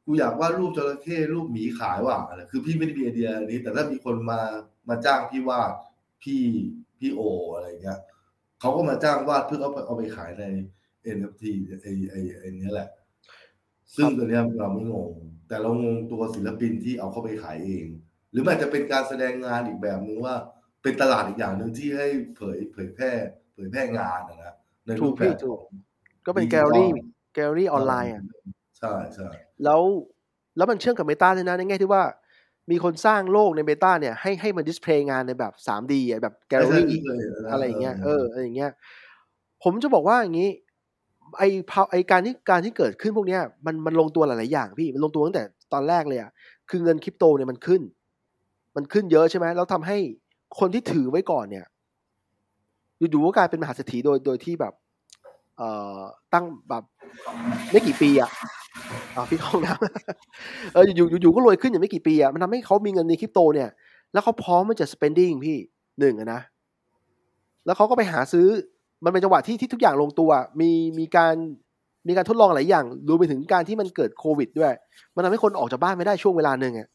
[0.05, 4.41] กูอยากวาดรูปจระเข้รูปหมีขายว่ะอะไรคือพี่ไม่ได้มีไอเดียอันนี้ แต่ถ้ามีคนมา
[4.89, 5.72] มาจ้างพี่วาด
[6.22, 6.43] พี่
[6.99, 7.20] พี่โอ
[7.55, 7.99] อะไรเงี้ย
[8.61, 10.45] เขาก็มาจ้างวาดเพื่อเอาไปเอาไปขายใน
[11.16, 11.43] NFT
[11.83, 12.89] ไอไอไอเนี้ยแหละ
[13.95, 15.11] ซึ่งตัวเนี้ยเราไม่งง
[15.49, 17.87] แต่เรางงตัวศิลปินที่เอาเข้าไปขายเอง
[18.31, 20.35] หรือมันอาจจะเป็นการแสดงงานอีกแบบนึงว่า
[20.83, 22.07] เป็นตลาดอีกอย่างหนึ่งที่ให้
[22.37, 23.12] เผยเผยแพร่
[23.55, 24.55] เผยแพร่งานนะนะ
[24.89, 25.73] ในถูรูปแบพี่ถูก
[26.26, 28.24] ก็เป็น digital gallery gallery ออนไลน์อะ
[28.78, 29.28] ใช่ใช่
[29.64, 29.80] แล้ว
[30.57, 32.03] แล้วมันเชื่อมกับ Meta ด้วยนะในแง่ที่ว่า
[32.70, 38.70] มีคนสร้างโลกในเมตาเนี่ยให้ให้มันดิสเพลย์งานในแบบ 3D อะแบบแกลใช่ลี่ใช่พี่เคยเห็นแล้วนะอะไรอย่างเงี้ยเอออะไรอย่างเงี้ย
[39.62, 40.51] ผมจะบอกว่าอย่างนี้
[41.39, 46.30] ไอพาไอการที่การที่เกิดขึ้นพวกเนี้ยมันมันลงตัวหลาย ๆ อย่างพี่มันลงตัวตั้งแต่ตอนแรกเลยอะ
[46.70, 47.82] คือเงินคริปโตเนี่ยมันขึ้น
[48.76, 49.99] มันขึ้นเยอะใช่ไหมแล้วทำให้
[50.59, 51.66] คนที่ถือไว้ก่อนเนี่ย
[52.99, 54.73] อยู่ๆก็กลายเป็นมหาเศรษฐีโดยโดยที่แบบ
[55.57, 55.99] เอ่อ
[56.33, 56.85] ตั้งแบบ
[57.71, 58.31] ไม่กี่ปีอะ
[59.17, 63.71] อ่าพี่ห้องน้ำเอออยู่ๆอยู่ก็รวยขึ้นอย่างไม่กี่ปีอะมันทำให้เขามีเงินในคริปโตเนี่ย
[64.13, 65.57] แล้วเขาพร้อมที่จะ spending พี่
[66.01, 66.41] หนึ่งอะนะ
[67.67, 68.47] แล้วเขาก็ไปหาซื้อ
[69.05, 70.31] มันเป็นจังหวะที่ที่ทุกอย่างลงตัว
[70.61, 71.35] มีมีการ
[72.09, 74.73] มีการทดลองหลายอย่างรวมไปถึงการที่มันเกิดโควิด ด้วย
[75.15, 76.89] มันทำให้คนออกจากบ้านไม่ได้ช่วงเวลาหนึ่งอะ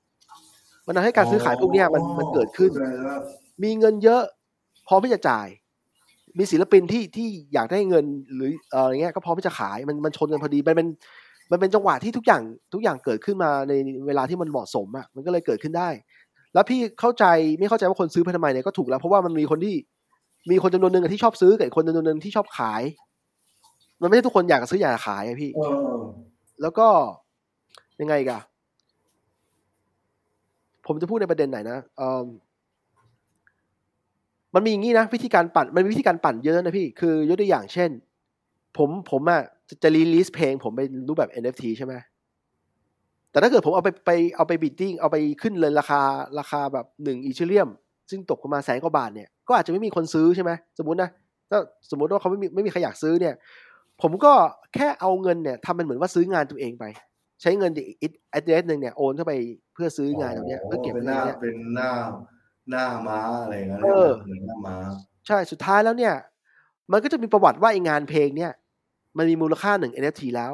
[0.88, 2.72] มันทำให้การซื้อขายพวกเนี้ยมันมันเกิดขึ้น
[3.64, 4.22] มีเงินเยอะ
[4.88, 5.48] พร้อมที่จะจ่าย
[6.38, 8.06] มีศิลปินที่ที่อยากได้เงิน
[8.36, 10.88] หรือเอออะไรเงี้ยก็พร้อมที่จะขายมันมันชนกันพอดีมันเป็น
[11.52, 12.42] มันเป็นจังหวะที่ทุกอย่าง
[12.74, 13.74] ทุกอย่างเกิดขึ้นมาใน
[14.08, 15.90] เวลาที่มันเหมาะสมอะมันก็เลยเกิดขึ้นได้
[16.54, 17.26] แล้วพี่เข้าใจ
[17.60, 19.76] ไม่เข้าใจว่าคนซื้อไปทำไมเนี่ยก็ถูกแล้ว เพราะว่ามันมีคนที่
[20.52, 22.82] มีคนจำนวนหนึ่งอะที่ชอบซื้อกับอีกคนจำนวนหนึ่งที่ชอบขาย
[24.02, 25.62] มันไม่ใช่ทุกคนอยากจะซื้ออยากจะขายอะพี่เอ
[26.00, 26.02] อ
[26.62, 26.88] แล้วก็
[28.02, 28.42] ยังไงอีกัน
[30.88, 32.26] ผมจะพูดในประเด็นไหนนะเอิ่ม
[34.54, 37.90] มันมีอย่างนี้นะวิธีการปั่นมันมีวิธีการปั่นเยอะนะพี่ คือยกตัวอย่างเช่น
[38.78, 41.94] ผมผมอะจะจะ release เพลง ผมเป็นรูปแบบ NFT ใช่ไหม
[43.32, 46.02] แต่ถ้าเกิดผมเอาไปไปเอาไป bidding เอาไปขึ้นเลยราคา
[46.40, 47.70] ราคาแบบหนึ่ง Ethereum
[48.10, 51.10] ซึ่งตกประมาณแสนกว่าบาทเนี่ยก็อาจจะไม่มีคนซื้อใช่ไหมสมมตินะ
[51.50, 51.60] ถ้า
[51.92, 53.36] สมมติว่าเขาไม่มีไม่มีใครอยากซื้อเนี่ย
[54.02, 54.34] ผมก็
[54.76, 56.86] แค่เอาเงินเนี่ยทำเป็นเหมือนว่าซื้องานตัวเองไป
[57.42, 59.34] ใช้เงินอีก address หนึ่งเนี่ยโอนเข้าไป
[59.74, 61.92] เพื่อซื้องานตัวเนี้ยเพื่อเก็บเป็นเงินเนี่ยเป็นหน้า
[62.70, 64.76] หน้าม้าอะไรอย่างเงี้ยเออเหมือนหน้าม้า
[65.28, 66.14] ใช่สุดท้ายแล้วเนี่ย
[66.92, 68.52] มันก็จะมีประวัติว่าไอ้งานเพลงเนี่ย
[69.18, 70.54] มันมีมูลค่าหนึ่ง NFT แล้ว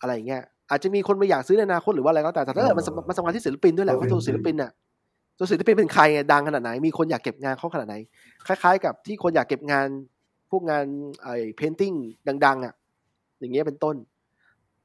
[0.00, 4.70] อะไรอย่างเงี้ยอาจจะมีคนมาอยากซื้อในอนาคตหรือว่าอะไรก็แต่แต่ถ้าเกิดมันสำมันสำคัญที่ศิลปินด้วยแหละเพราะตัวศิลปินน่ะ
[5.38, 7.94] ตัวศิลปินเป็นใครไงดังขนาดไหน มีคนอยากเก็บงานเขาขนาดไหน
[8.46, 9.86] คล้าย ๆ กับที่คนอยากเก็บงาน
[10.50, 10.84] พวกงาน
[11.22, 11.92] ไอ้เพนติ้ง
[12.46, 12.74] ดัง ๆ อะ
[13.40, 13.96] อย่างเงี้ยเป็นต้น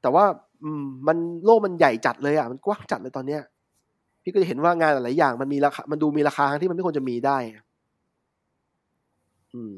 [0.02, 0.24] แต่ว่า
[0.62, 3.42] อืมมันโลกมันใหญ่จัดเลยอะ มันกว้างจัดเลยตอนเนี้ย
[4.24, 7.62] พี่ก็จะเห็นว่างานหลายๆอย่างมันมีราคา มันดูมีราคาที่มันไม่ควรจะมีได้อะ
[9.54, 9.74] อืม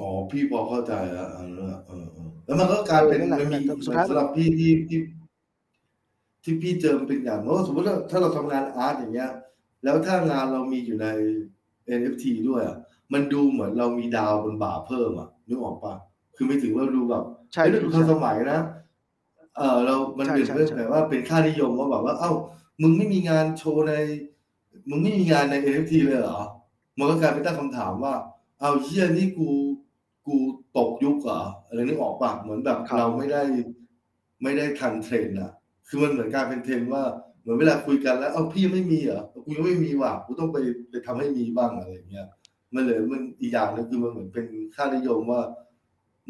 [0.00, 4.98] อ๋อ พี่พอเข้าใจแล้วเออเออเออแล้วมันก็กลายเป็นเออนั่นแหละมันมีนั่นแหละสุดท้ายสำหรับพี่ที่ที่
[6.42, 9.30] ที่พี่เจอมันเป็นอย่างว่าสมมติว่าถ้าเราทำงานอาร์ตอย่างเงี้ย
[9.84, 11.06] แล้วถ้างานเรามีอยู่ใน
[11.86, 12.76] NFT ด้วยอะ
[13.12, 15.94] มันดูเหมือนเรามีดาวบนบ่าเพิ่มอะนึกออกปะ
[16.36, 17.24] คือไม่ถึงว่าดูแบบ
[17.54, 18.60] ใช่เฮ้ยเราดูใช่ทันสมัยนะ
[19.56, 22.32] เออเรา มันใช่เป็นใช่เรื่องใช่แบบว่าเป็นค่านิยมว่าแบบว่า เอ้า
[22.82, 23.94] มึงไม่มีงานโชว์ใน
[24.90, 26.40] มึงไม่มีงานใน NFT เลยเหรอ
[26.98, 28.14] มันก็กลายเป็นตั้งคำถามว่า
[28.60, 29.48] เอาเฮียนี่กู
[30.26, 30.36] กู
[30.76, 33.42] ตกยุคเหรออะไรนึกออกปะเหมือนแบบครับเราไม่ได้
[34.42, 35.52] ไม่ได้ทันเทรนด์อะ
[35.88, 37.02] คือมันเหมือนการเป็นเทรนด์ว่า
[37.40, 40.58] เหมือนเวลาคุยกันแล้วเอ้าพี่ยังไม่มีเหรอกูยังไม่มีว่ะกูต้องไป
[40.90, 42.26] ไปทำให้มีบ้างอะไรอย่างเงี้ย
[42.74, 45.42] มันเลยมันอีกอย่างหนึงคือมันเหมือนเป็นค่านิยมว่า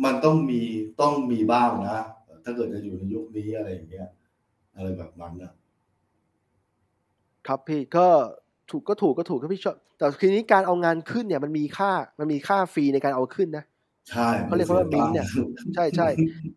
[0.05, 0.61] มันต้องมี
[1.01, 1.99] ต้องมีบ้างนะ
[2.45, 4.09] ถ้าเกิดจะอยู่ในยุคนี้อะไรอย่างเงี้ย
[4.77, 5.53] อะไรแบบนั้นนะ
[7.51, 8.07] ครับพี่ก็
[8.71, 13.65] ถูกก็ถูกก็ถูกก็พี่ชอบแต่ทีนี้การเอางานขึ้นเนี่ยมันมีค่ามันมีค่าฟรีในการเอาขึ้นนะ
[14.11, 16.09] ใช่เขาเรียกว่ามัสีบิงเนี่ยตัค์ใช่ใช่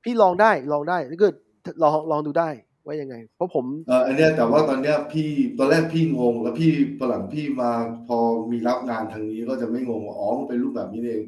[0.03, 1.33] พี่ลองได้ลองได้ถ้าเกิด
[1.81, 2.49] ลองลองดูได้
[2.85, 7.71] ว่ายังไง เพราะผมเอออันเนี้ยแต่ว่าตอนเนี้ยพี่ตอนแรกพี่งง แล้วพี่ตอนหลังพี่มา
[8.07, 8.17] พอ
[8.51, 11.21] มีรับงานทางนี้ก็จะไม่งงว่าอ๋อมันเป็นรูปแบบนี้เอง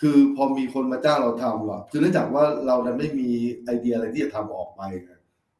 [0.00, 3.30] คือพอมีคนมาจ้างเราทำอะคือเนื่องจากว่าเรานั้นไม่มี
[3.64, 5.10] ไอเดียอะไรที่จะทำออกไปไง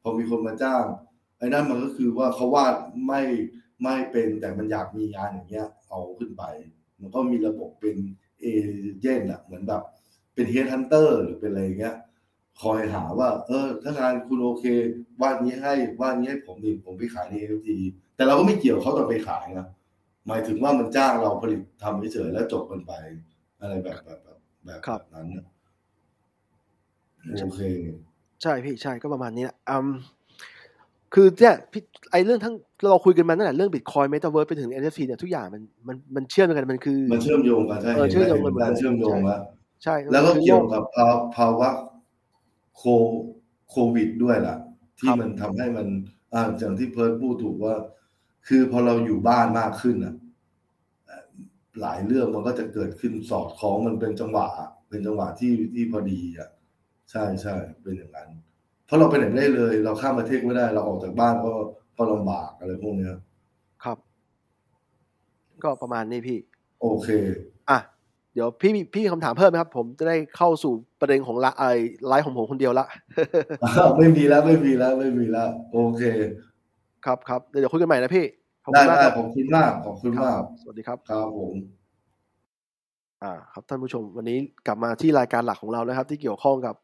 [0.03, 0.83] พอมีคนมาจ้าง
[1.39, 2.75] ไอ้นั่นมันก็คือว่าเขาวาด
[3.07, 3.21] ไม่
[3.83, 6.45] ไม่เป็นแต่มันอยากมีงานอย่างเงี้ย เอาขึ้นไป
[7.01, 7.97] มันก็มีระบบเป็น
[8.41, 9.83] agent อะเหมือนแบบ
[10.35, 11.97] เป็น headhunter หรือเป็นอะไรอย่างเงี้ย
[12.63, 14.65] คอยหาว่า เออ ถ้างานคุณโอเค
[15.23, 17.71] วาดนี้ให้วาดนี้ให้ผมดิผมไปขายใน NFT
[18.17, 19.69] แต่เราก็ไม่เกี่ยวเขาตอนไปขายนะ
[20.27, 22.93] หมายถึงว่ามันจ้างเราผลิตทำเฉยๆแล้วจบกันไป
[23.61, 25.47] อะไรแบบแบบแบบแบบครับนั้นน่ะ
[27.43, 27.61] โอเค
[28.43, 29.89] ใช่พี่ใช่ก็ประมาณนี้แหละอืม
[31.19, 39.41] คือเนี่ยพี่ไอเรื่องทั้งเราคุยกันมาตั้งแต่เรื่องบิตคอยเมตาเวิร์สไปถึง NFT เนี่ยทุกอย่างมันมันมันเชื่อมกันมันคือ มันเชื่อมโยงกันใช่เออเชื่อมโยงกันเห็นการเชื่อมโยงแล้ว
[39.83, 41.69] ใช่ แล้วก็มันคือเกี่ยวโลกับภาวภาวะ
[42.77, 42.83] โค
[43.71, 44.57] โควิดด้วยล่ะ
[44.99, 45.87] ที่ครับมันทำให้มัน
[46.35, 47.75] อ่าอย่างที่เพิร์ดพูดถูกว่า
[48.49, 50.15] คือพอเราอยู่บ้านมากขึ้นอะ
[51.07, 51.23] เอ่อ
[51.81, 56.49] หลายเรื่องมันก็จะเกิดขึ้นสอดคล้องมันเป็นจังหวะอะเป็นจังหวะที่ที่พอดีอะ
[57.11, 58.29] ใช่ใช่เป็นอย่างนั้น
[58.87, 61.53] เพราะเราไปไหนไม่ได้เลย เราข้ามประเทศไม่ได้ เราออกจากบ้านก็
[61.97, 63.11] ก็ลำบากอะไรพวกเนี้ย
[63.85, 63.99] ครับ
[65.63, 66.39] ก็ประมาณนี้พี่
[66.81, 67.09] โอเค
[67.71, 67.79] อะ
[68.35, 71.65] เดี๋ยวพี่มีพี่มีคำถามเพิ่มไหมครับ ผมจะได้เข้าสู่ประเด็นของละไอ
[72.07, 72.87] ไลฟ์ของผมคนเดียวละ
[73.99, 76.03] ไม่มีแล้วไม่มีแล้วไม่มีแล้วโอเค
[77.05, 78.25] ครับครับเดี๋ยวคุยกันใหม่นะพี่
[78.65, 81.55] ขอบได้คุณมากได้ครับขอบคุณมากขอบคุณมากสวัสดีครับครับผม
[83.23, 86.75] อ่า ครับท่านผู้ชมวันนี้กลับมาที่รายการหลักของเรานะครับ ที่เกี่ยวข้องกับ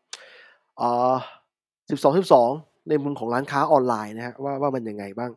[0.80, 1.14] อ่า
[1.92, 2.50] สิบสองสิบสอง
[2.88, 5.30] ในมุมของร้านค้าออนไลน์นะฮะว่าว่ามันยังไงบ้าง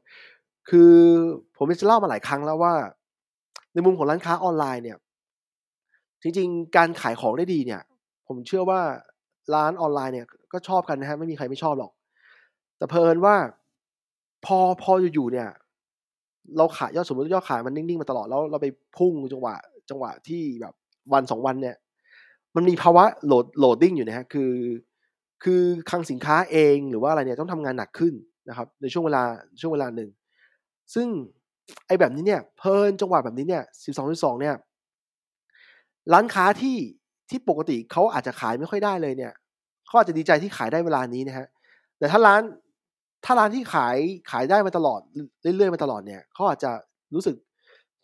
[0.70, 0.94] คือ
[1.58, 2.74] ผมจะเล่ามาหลายครั้งแล้วว่า
[3.74, 4.98] ในมุมของร้านค้าออนไลน์เนี่ย
[6.22, 7.82] จริงๆ การขายของได้ดีเนี่ย
[8.28, 8.82] ผมเชื่อว่า
[9.56, 11.92] ร้านออนไลน์เนี่ยก็ชอบกันนะฮะไม่มีใครไม่ชอบหรอก
[12.78, 13.36] แต่เพลินว่า
[14.46, 15.50] พอพออยู่ๆเนี่ย
[16.58, 19.56] เราขายยอดสมมติยอดขายมันนิ่งๆมาตลอดแล้วเราไปพุ่งจังหวะ
[19.90, 20.74] จังหวะที่แบบ
[21.14, 21.76] วันสองวันเนี่ย
[22.56, 24.52] มันมีภาวะโหลดโหลดดิ้งอยู่นะฮะคือ
[25.46, 28.14] คือคลังสินค้าเองหรือว่าอะไรเนี่ยต้องทำงานหนักขึ้น
[28.50, 29.24] นะครับ ในช่วงเวลา
[29.62, 30.10] ช่วงเวลาหนึ่ง
[30.94, 31.08] ซึ่ง
[31.88, 34.56] ไอ้แบบนี้เนี่ยเพลินจังหวะแบบนี้เนี่ยสิบสองสิบสองเนี่ย
[36.14, 36.78] ร้านค้าที่
[37.30, 39.34] ที่ปกติเขาอาจจะขายไม่ค่อยได้เลยเนี่ย
[39.88, 41.48] เขาอาจจะดีใจที่ขายได้เวลานี้นะฮะ
[41.98, 42.42] แต่ถ้าร้าน
[43.26, 43.98] ถ้าร้านที่ขาย
[44.32, 45.02] ขายได้มาตลอด
[45.42, 46.72] เรื่อยๆมาตลอดเนี่ยเขาอาจจะ
[47.14, 47.36] รู้สึก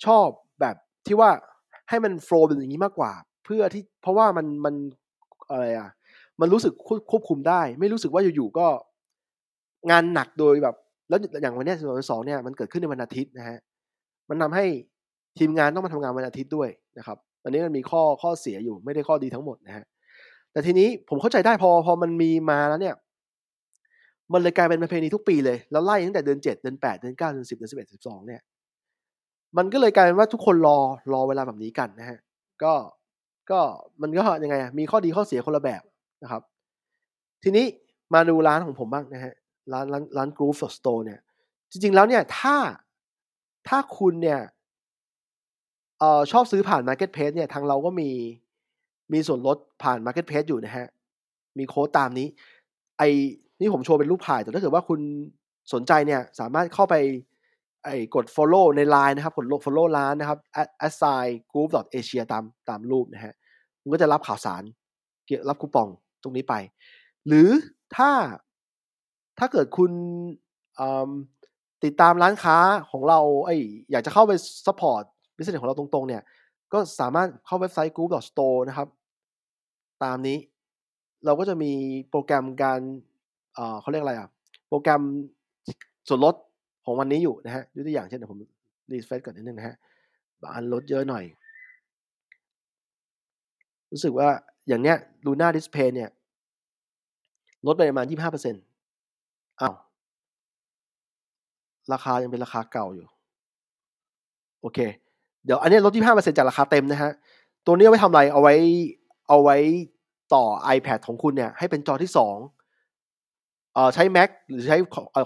[0.05, 0.27] ชอบ
[0.61, 0.75] แบบ
[1.07, 1.29] ที่ว่า
[1.89, 3.11] ให้มันโฟล์เป็นอย่างนี้มากกว่า
[3.45, 4.75] เพื่อที่เพราะว่ามันมัน
[5.49, 5.89] อะไรอะ
[6.41, 6.73] มันรู้สึก
[7.11, 8.67] ควบคุมได้ ไม่รู้สึกว่าอยู่ๆก็
[9.91, 10.75] งานหนักโดยแบบ
[11.09, 13.57] แล้วอย่างวันนี้สองสองเนี่ยมันเกิดขึ้นในวันอาทิตย์นะฮะ
[14.29, 14.65] มันทาให้
[15.39, 19.85] ทีมงานต้องมาทำงานวันอาทิตย์ด้วยนะครับอันนี้มันมีข้อข้อเสียอยู่ไม่ได้ข้อดีทั้งหมดนะฮะ
[20.51, 22.95] แต่ทีนี้ผมเข้าใจได้พอพอมันมีมาแล้วเนี่ย
[24.33, 28.41] มันเลยกลายเป็นประเพณีทุกปีเลยแล้วไล่ตั้งแต่เดือนเจ็ดเดือนแปดเดือนเก้าเดือนสิบเดือนสิบเอ็ดสิบสองเนี่ย
[29.57, 30.77] มันก็เลยกลายเป็นว่าทุกคนรอ
[31.13, 32.19] รอเวลาแบบนี้กันนะฮะ
[32.63, 32.73] ก็
[33.51, 33.59] ก็
[34.01, 35.81] มันก็ยังไงมีข้อดีข้อเสียคนละแบบ
[36.24, 36.41] นะครับ
[37.43, 37.65] ทีนี้
[38.13, 39.34] มาดูร้านของผมบ้างนะฮะ
[39.74, 41.19] ร้านร้านร้านกรูฟสโตร์เนี่ย
[41.72, 42.55] จริง ๆ แล้วเนี่ยถ้า
[43.67, 44.39] ถ้าคุณเนี่ย
[45.99, 48.09] เอ่อชอบซื้อผ่าน Marketplace เนี่ยทางเราก็มี
[49.13, 50.88] มีส่วนลดผ่าน Marketplace อยู่นะฮะ
[51.57, 52.28] มีโค้ดตามนี้
[52.97, 53.03] ไอ
[53.59, 54.99] นี่ผมโชว์เป็นรูปถ่าย แต่ถ้าเกิดว่าคุณ
[55.74, 56.95] สนใจเนี่ยสามารถเข้าไป
[57.86, 60.39] ไอ้กด follow ใน Line นะครับ กด follow ร้านนะครับ
[60.88, 63.34] assign group asia ตามตามรูปนะฮะ
[63.82, 64.63] คุณก็จะรับข่าวสาร
[65.26, 65.89] เกี่ยวรับคูปอง
[66.24, 66.55] ตรงนี้ไป
[67.28, 67.49] หรือ
[67.95, 68.09] ถ้า
[69.39, 69.91] ถ้าเกิดคุณ
[71.84, 72.57] ติดตามร้านค้า
[72.91, 73.55] ของเราไอ้
[73.91, 74.32] อยากจะเข้าไป
[74.65, 75.03] support
[75.36, 76.24] บิสเนสของเราตรงๆ เนี่ย
[76.74, 78.88] ก็สามารถเข้าเว็บไซต์ group store นะครับ
[80.03, 80.38] ตามนี้
[81.26, 81.72] เราก็จะมี
[82.09, 82.80] โปรแกรมการ
[83.55, 84.30] เเขาเรียกอะไรอะ
[84.67, 85.01] โปรแกรม
[86.07, 86.36] ส่วนลด
[86.86, 88.39] ของวันนี้อยู่นะฮะยกตัวอย่างเช่นเดี๋ยวผม
[88.91, 89.76] รีเฟรชก่อนนิดนึงนะฮะ
[90.41, 91.24] บางอันลดเยอะหน่อย
[93.91, 94.30] รู้สึกว่า
[94.68, 96.09] อย่างเนี้ย Luna Display เนี่ย
[97.66, 99.76] ลดไปประมาณ25%อ้าว
[101.93, 103.07] ราคายังเป็นราคาเก่าอยู่
[104.62, 104.80] โอเค
[105.45, 107.12] เดี๋ยวอันนี้ลดที่ห้าเปอร์เซ็นจากราคาเต็มนะฮะ
[107.66, 108.55] ตัวนี้เอาไว้ทำอะไรเอาไว้
[109.30, 109.57] เอาไว้
[110.34, 110.43] ต่อ
[110.76, 112.38] iPad ของคุณเนี่ย ให้เป็นจอที่สอง
[113.74, 114.78] เอ่อใช้ Mac หรือใช้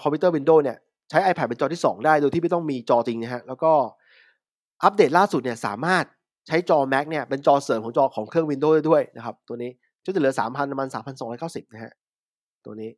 [0.04, 0.78] คอมพิวเตอร์ Windows เนี่ย
[1.10, 3.72] ใช้ iPad เป็นจอที่สองได้ โดยที่ไม่ต้องมีจอจริงนะฮะ แล้วก็
[4.84, 6.06] อัปเดตล่าสุดเนี่ยสามารถ
[6.48, 9.72] ใช้จอ Mac เนี่ยเป็นจอเสริมของจอของเครื่อง Windows ด้วยนะครับตัวนี้
[10.04, 11.94] จะเหลือสามพันประมาณสามพันสองร้อยเก้าสิบนะฮะ
[12.66, 12.92] ตัวนี้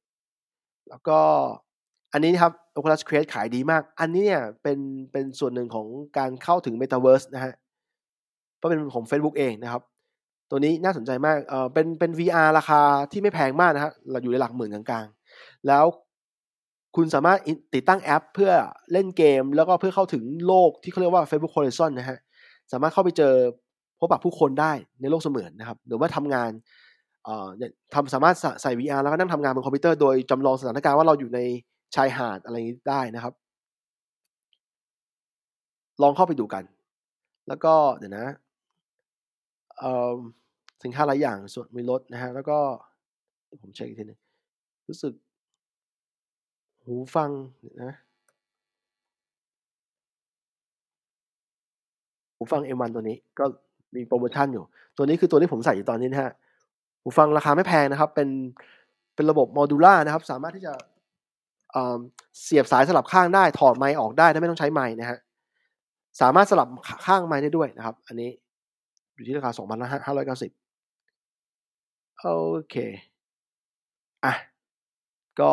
[0.90, 1.20] แล้วก็
[2.14, 4.80] อันนี้นะครับ Oculus Quest ขายดีมาก อันนี้เนี่ยเป็น
[5.12, 5.88] เป็นส่วนหนึ่งของ
[6.18, 7.54] การเข้าถึง Metaverse นะฮะ
[8.62, 9.82] ก็เป็นของ Facebook เองนะครับ
[10.50, 12.82] ตัวนี้น่าสนใจมากเออเป็นเป็น VR ราคา
[13.12, 15.86] ที่ไม่แพงมากนะฮะเราอยู่ในหลักหมื่นกลางๆ แล้ว
[16.96, 17.40] คุณสามารถ
[17.74, 18.52] ติดตั้งแอปเพื่อ
[18.92, 22.20] เล่นเกม แล้วก็เพื่อเข้าถึงโลกที่เขาเรียกว่า Facebook Horizon นะฮะ
[22.72, 23.34] สามารถเข้าไปเจอ
[24.00, 26.52] พบปะผู้คนได้ในโลกเสมือนนะครับ หรือว่าทำงาน
[27.94, 31.40] ทำสามารถใส่ VR แล้วก็นั่งทำงานบนคอมพิวเตอร์โดยจำลองสถานการณ์ว่าเราอยู่ใน
[31.96, 33.34] ชายหาดอะไรนี้ได้นะครับ
[36.02, 36.64] ลองเข้าไปดูกัน
[37.48, 38.28] แล้วก็เดี๋ยวนะ
[40.84, 42.58] สินค้าหลายอย่างส่วนมีลดนะฮะ แล้วก็
[43.62, 44.20] ผมเช็คอีกทีนึง
[44.88, 45.14] รู้สึก
[46.84, 47.30] หูฟัง
[47.84, 47.94] นะ
[52.38, 53.46] หูฟัง M1 ตัวนี้ก็
[53.96, 54.64] มีโปรโมชั่นอยู่
[54.98, 56.32] ตัวนี้คือตัวที่ผมใส่อยู่ตอนนี้นะฮะ
[57.02, 58.30] หูฟังราคาไม่แพงนะครับ เป็น
[59.16, 60.74] เป็นระบบโมดูล่านะครับ สามารถที่จะ
[62.44, 65.20] เสียบสายสลับข้างได้ ถอดไมค์ออกได้ถ้าไม่ต้องใช้ไมค์นะฮะ
[66.22, 66.68] สามารถสลับ
[67.06, 68.30] ข้างไมค์ได้ด้วยนะครับ อันนี้
[69.16, 70.52] อยู่ที่ราคาสองพันห้าร้อยเก้าสิบ
[72.20, 72.28] โอ
[72.70, 72.76] เค
[74.26, 74.34] อะ
[75.40, 75.50] ก็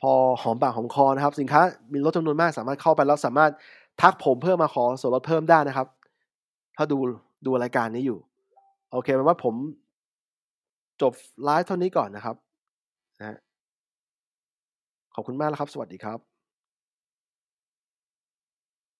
[0.00, 0.12] พอ
[0.42, 1.60] หอมปากหอมคอนะครับ สินค้า
[1.92, 3.52] มีลดจำนวนมากสามารถเข้าไปแล้วสามารถ
[4.00, 5.86] ทักผมเพื่อมาขอส่วนลดเพิ่มได้นะครับ
[6.76, 6.98] ถ้าดู
[7.46, 8.18] ดูรายการนี้อยู่
[8.92, 9.54] โอเคแปลว่าผม
[11.02, 11.12] จบ
[11.44, 12.36] ไลฟ์เท่านี้ก่อนนะครับ
[13.20, 13.38] นะ
[15.14, 16.33] ขอบคุณมากแล้วครับ สวัสดีครับ